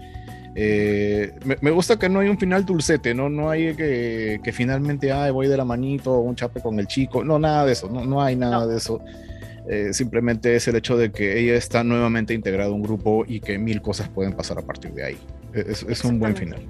Eh, 0.60 1.32
me, 1.60 1.70
gusta 1.70 1.98
que 1.98 2.08
no 2.08 2.18
hay 2.18 2.28
un 2.28 2.38
final 2.38 2.64
dulcete, 2.66 3.14
no, 3.14 3.28
no 3.28 3.48
hay 3.48 3.76
que, 3.76 4.40
que 4.42 4.52
finalmente 4.52 5.12
ay, 5.12 5.30
voy 5.30 5.46
de 5.46 5.56
la 5.56 5.64
manito, 5.64 6.18
un 6.18 6.34
chape 6.34 6.60
con 6.60 6.80
el 6.80 6.88
chico, 6.88 7.22
no, 7.22 7.38
nada 7.38 7.64
de 7.64 7.74
eso, 7.74 7.88
no, 7.88 8.04
no 8.04 8.20
hay 8.20 8.34
nada 8.34 8.66
de 8.66 8.76
eso. 8.76 9.00
Eh, 9.68 9.92
simplemente 9.92 10.56
es 10.56 10.66
el 10.66 10.74
hecho 10.74 10.96
de 10.96 11.12
que 11.12 11.38
ella 11.38 11.54
está 11.54 11.84
nuevamente 11.84 12.34
integrada 12.34 12.70
a 12.70 12.72
un 12.72 12.82
grupo 12.82 13.24
y 13.28 13.38
que 13.38 13.58
mil 13.58 13.82
cosas 13.82 14.08
pueden 14.08 14.32
pasar 14.32 14.58
a 14.58 14.62
partir 14.62 14.92
de 14.94 15.04
ahí. 15.04 15.18
Es, 15.52 16.04
un 16.04 16.18
buen 16.18 16.36
final. 16.36 16.62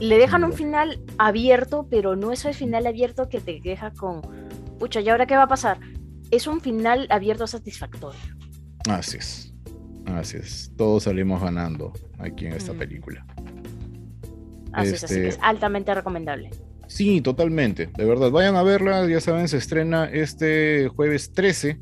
Le 0.00 0.18
dejan 0.18 0.44
un 0.44 0.52
final 0.52 1.00
abierto, 1.18 1.86
pero 1.90 2.16
no 2.16 2.32
es 2.32 2.44
el 2.44 2.54
final 2.54 2.86
abierto 2.86 3.28
que 3.28 3.40
te 3.40 3.60
deja 3.62 3.92
con, 3.92 4.22
pucha, 4.78 5.00
¿y 5.00 5.08
ahora 5.08 5.26
qué 5.26 5.36
va 5.36 5.44
a 5.44 5.48
pasar? 5.48 5.78
Es 6.30 6.46
un 6.46 6.60
final 6.60 7.06
abierto 7.10 7.46
satisfactorio. 7.46 8.20
Así 8.88 9.18
es. 9.18 9.54
Así 10.06 10.38
es. 10.38 10.72
Todos 10.76 11.04
salimos 11.04 11.42
ganando 11.42 11.92
aquí 12.18 12.46
en 12.46 12.54
esta 12.54 12.72
película. 12.72 13.26
Así 14.72 14.94
es, 14.94 15.04
así 15.04 15.14
que 15.16 15.28
es 15.28 15.34
este, 15.34 15.44
altamente 15.44 15.94
recomendable. 15.94 16.50
Sí, 16.86 17.20
totalmente. 17.20 17.86
De 17.96 18.04
verdad, 18.04 18.30
vayan 18.30 18.56
a 18.56 18.62
verla. 18.62 19.06
Ya 19.06 19.20
saben, 19.20 19.48
se 19.48 19.58
estrena 19.58 20.06
este 20.06 20.88
jueves 20.88 21.32
13 21.32 21.78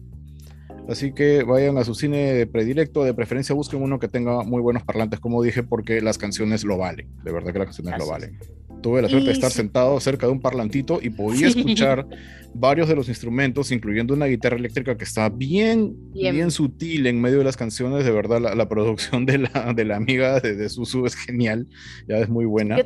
Así 0.88 1.12
que 1.12 1.42
vayan 1.42 1.76
a 1.76 1.84
su 1.84 1.94
cine 1.94 2.46
predilecto, 2.46 3.04
de 3.04 3.12
preferencia 3.12 3.54
busquen 3.54 3.82
uno 3.82 3.98
que 3.98 4.08
tenga 4.08 4.42
muy 4.42 4.62
buenos 4.62 4.82
parlantes, 4.84 5.20
como 5.20 5.42
dije, 5.42 5.62
porque 5.62 6.00
las 6.00 6.16
canciones 6.16 6.64
lo 6.64 6.78
valen, 6.78 7.08
de 7.22 7.30
verdad 7.30 7.52
que 7.52 7.58
las 7.58 7.66
canciones 7.66 7.98
lo 7.98 8.06
valen. 8.06 8.38
Tuve 8.82 9.02
la 9.02 9.08
suerte 9.08 9.26
de 9.28 9.32
estar 9.32 9.50
sentado 9.50 9.98
cerca 10.00 10.26
de 10.26 10.32
un 10.32 10.40
parlantito 10.40 11.00
y 11.02 11.10
podía 11.10 11.48
escuchar 11.48 12.06
varios 12.54 12.88
de 12.88 12.96
los 12.96 13.08
instrumentos, 13.08 13.70
incluyendo 13.72 14.14
una 14.14 14.26
guitarra 14.26 14.56
eléctrica 14.56 14.96
que 14.96 15.04
está 15.04 15.28
bien, 15.28 15.94
bien, 16.12 16.50
sutil 16.50 17.06
en 17.06 17.20
medio 17.20 17.38
de 17.38 17.44
las 17.44 17.56
canciones. 17.56 18.04
De 18.04 18.10
verdad, 18.10 18.40
la, 18.40 18.68
producción 18.68 19.26
de 19.26 19.38
la, 19.38 19.72
de 19.74 19.84
la 19.84 19.96
amiga 19.96 20.40
de, 20.40 20.54
de, 20.54 20.68
Susu 20.68 21.06
es 21.06 21.14
genial, 21.14 21.66
ya 22.06 22.18
es 22.18 22.28
muy 22.28 22.44
buena. 22.44 22.78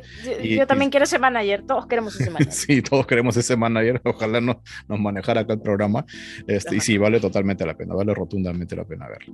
Yo, 0.43 0.67
también 0.67 0.91
quiero 0.91 1.05
ese 1.05 1.19
manager, 1.19 1.63
todos 1.65 1.87
queremos 1.87 2.19
ese 2.19 2.29
manager. 2.29 2.53
sí, 2.53 2.81
todos 2.81 3.05
queremos 3.07 3.37
ese 3.37 3.55
manager, 3.55 4.01
ojalá 4.03 4.41
nos, 4.41 4.57
nos 4.87 4.99
manejara 4.99 5.41
acá 5.41 5.53
el 5.53 5.61
programa. 5.61 6.05
Este, 6.47 6.75
y 6.75 6.79
sí, 6.79 6.97
vale 6.97 7.19
totalmente 7.19 7.65
la 7.65 7.75
pena, 7.75 7.95
vale 7.95 8.13
rotundamente 8.13 8.75
la 8.75 8.85
pena 8.85 9.07
verlo. 9.07 9.33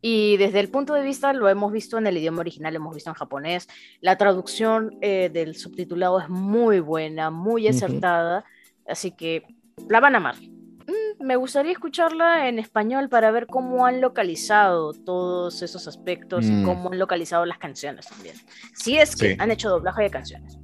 Y 0.00 0.36
desde 0.36 0.60
el 0.60 0.68
punto 0.68 0.94
de 0.94 1.02
vista, 1.02 1.32
lo 1.32 1.48
hemos 1.48 1.72
visto 1.72 1.98
en 1.98 2.06
el 2.06 2.16
idioma 2.16 2.40
original, 2.40 2.72
lo 2.74 2.80
hemos 2.80 2.94
visto 2.94 3.10
en 3.10 3.14
japonés, 3.14 3.68
la 4.00 4.16
traducción 4.16 4.96
eh, 5.00 5.30
del 5.32 5.56
subtitulado 5.56 6.20
es 6.20 6.28
muy 6.28 6.80
buena, 6.80 7.30
muy 7.30 7.66
acertada, 7.68 8.44
así 8.86 9.10
que 9.10 9.42
la 9.88 10.00
van 10.00 10.14
a 10.14 10.18
amar. 10.18 10.36
Mm, 10.36 11.24
me 11.24 11.36
gustaría 11.36 11.72
escucharla 11.72 12.48
en 12.48 12.58
español 12.58 13.08
para 13.08 13.30
ver 13.30 13.46
cómo 13.46 13.84
han 13.86 14.00
localizado 14.00 14.92
todos 14.92 15.62
esos 15.62 15.86
aspectos 15.88 16.46
y 16.46 16.52
mm. 16.52 16.64
cómo 16.64 16.90
han 16.92 16.98
localizado 16.98 17.44
las 17.44 17.58
canciones 17.58 18.06
también. 18.06 18.36
Si 18.74 18.96
es 18.96 19.16
que 19.16 19.36
han 19.38 19.50
hecho 19.50 19.68
doblaje 19.68 20.04
de 20.04 20.10
canciones. 20.10 20.58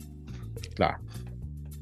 Claro. 0.74 0.98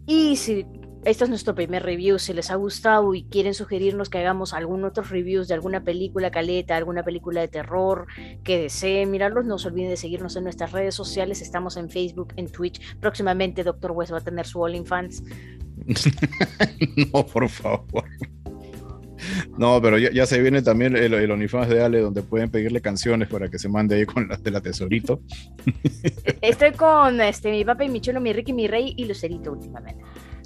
Y 0.07 0.37
si 0.37 0.67
este 1.05 1.25
es 1.25 1.31
nuestro 1.31 1.55
primer 1.55 1.83
review. 1.83 2.19
Si 2.19 2.33
les 2.33 2.51
ha 2.51 2.55
gustado 2.55 3.15
y 3.15 3.25
quieren 3.25 3.55
sugerirnos 3.55 4.09
que 4.09 4.19
hagamos 4.19 4.53
algún 4.53 4.85
otro 4.85 5.03
reviews 5.03 5.49
de 5.49 5.55
alguna 5.55 5.83
película 5.83 6.31
caleta, 6.31 6.77
alguna 6.77 7.03
película 7.03 7.41
de 7.41 7.49
terror 7.49 8.07
que 8.45 8.59
deseen 8.59 9.11
mirarlos, 9.11 9.45
no 9.45 9.59
se 9.59 9.69
olviden 9.69 9.91
de 9.91 9.97
seguirnos 9.97 10.37
en 10.37 10.45
nuestras 10.45 10.73
redes 10.73 10.95
sociales. 10.95 11.43
Estamos 11.43 11.77
en 11.77 11.91
Facebook, 11.91 12.33
en 12.37 12.49
Twitch. 12.51 12.97
Próximamente 13.01 13.65
Doctor 13.65 13.91
West 13.93 14.13
va 14.13 14.19
a 14.19 14.21
tener 14.21 14.47
su 14.47 14.61
OnlyFans. 14.61 15.25
no, 17.13 17.27
por 17.27 17.49
favor. 17.49 18.05
No, 19.57 19.81
pero 19.81 19.99
ya, 19.99 20.27
se 20.27 20.41
viene 20.41 20.63
también 20.63 20.97
el, 20.97 21.15
el, 21.15 21.31
OnlyFans 21.31 21.69
de 21.69 21.83
Ale, 21.83 22.01
donde 22.01 22.23
pueden 22.23 22.51
pedirle 22.51 22.81
canciones 22.81 23.29
para 23.29 23.49
que 23.49 23.59
se 23.59 23.69
mande 23.69 23.97
ahí 23.97 24.07
con 24.07 24.29
las 24.29 24.43
de 24.43 24.51
la 24.51 24.61
tesorito. 24.61 25.21
Estoy 26.41 26.73
con 26.73 27.21
este, 27.21 27.51
mi 27.51 27.65
papá 27.65 27.85
y 27.85 27.89
mi 27.89 28.01
chulo, 28.01 28.21
mi 28.21 28.33
Ricky, 28.33 28.53
mi 28.53 28.67
rey 28.67 28.95
y 28.97 29.05
Lucerito 29.05 29.53
últimamente. 29.53 30.03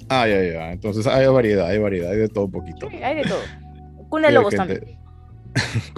Ah, 0.09 0.27
ya, 0.27 0.43
ya. 0.43 0.71
Entonces 0.71 1.05
hay 1.07 1.27
variedad, 1.27 1.67
hay 1.67 1.79
variedad, 1.79 2.11
hay 2.11 2.17
de 2.17 2.29
todo 2.29 2.45
un 2.45 2.51
poquito. 2.51 2.89
Sí, 2.89 2.97
hay 2.97 3.15
de 3.15 3.23
todo. 3.23 3.41
Cuna 4.09 4.27
de 4.27 4.33
lobos 4.33 4.55
también. 4.55 4.99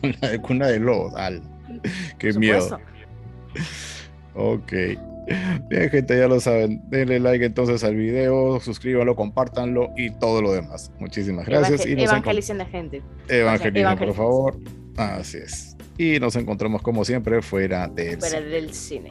cuna, 0.00 0.28
de, 0.28 0.38
cuna 0.40 0.66
de 0.66 0.80
lobos, 0.80 1.14
al. 1.14 1.42
Qué 2.18 2.32
miedo. 2.32 2.80
Ok. 4.34 4.72
Bien, 5.68 5.90
gente, 5.90 6.18
ya 6.18 6.26
lo 6.26 6.40
saben. 6.40 6.82
Denle 6.88 7.20
like 7.20 7.44
entonces 7.44 7.84
al 7.84 7.94
video, 7.94 8.58
suscríbanlo, 8.60 9.14
compártanlo 9.14 9.90
y 9.96 10.10
todo 10.10 10.42
lo 10.42 10.52
demás. 10.52 10.90
Muchísimas 10.98 11.46
gracias. 11.46 11.86
y 11.86 11.92
evangelicen 11.92 12.58
la 12.58 12.66
gente. 12.66 13.02
Evangelicen, 13.28 13.98
por 13.98 14.14
favor. 14.14 14.58
Así 14.96 15.38
es. 15.38 15.76
Y 15.96 16.18
nos 16.18 16.34
encontramos 16.36 16.82
como 16.82 17.04
siempre 17.04 17.42
fuera 17.42 17.86
del 17.86 18.18
fuera 18.18 18.40
del 18.40 18.72
cine. 18.72 19.10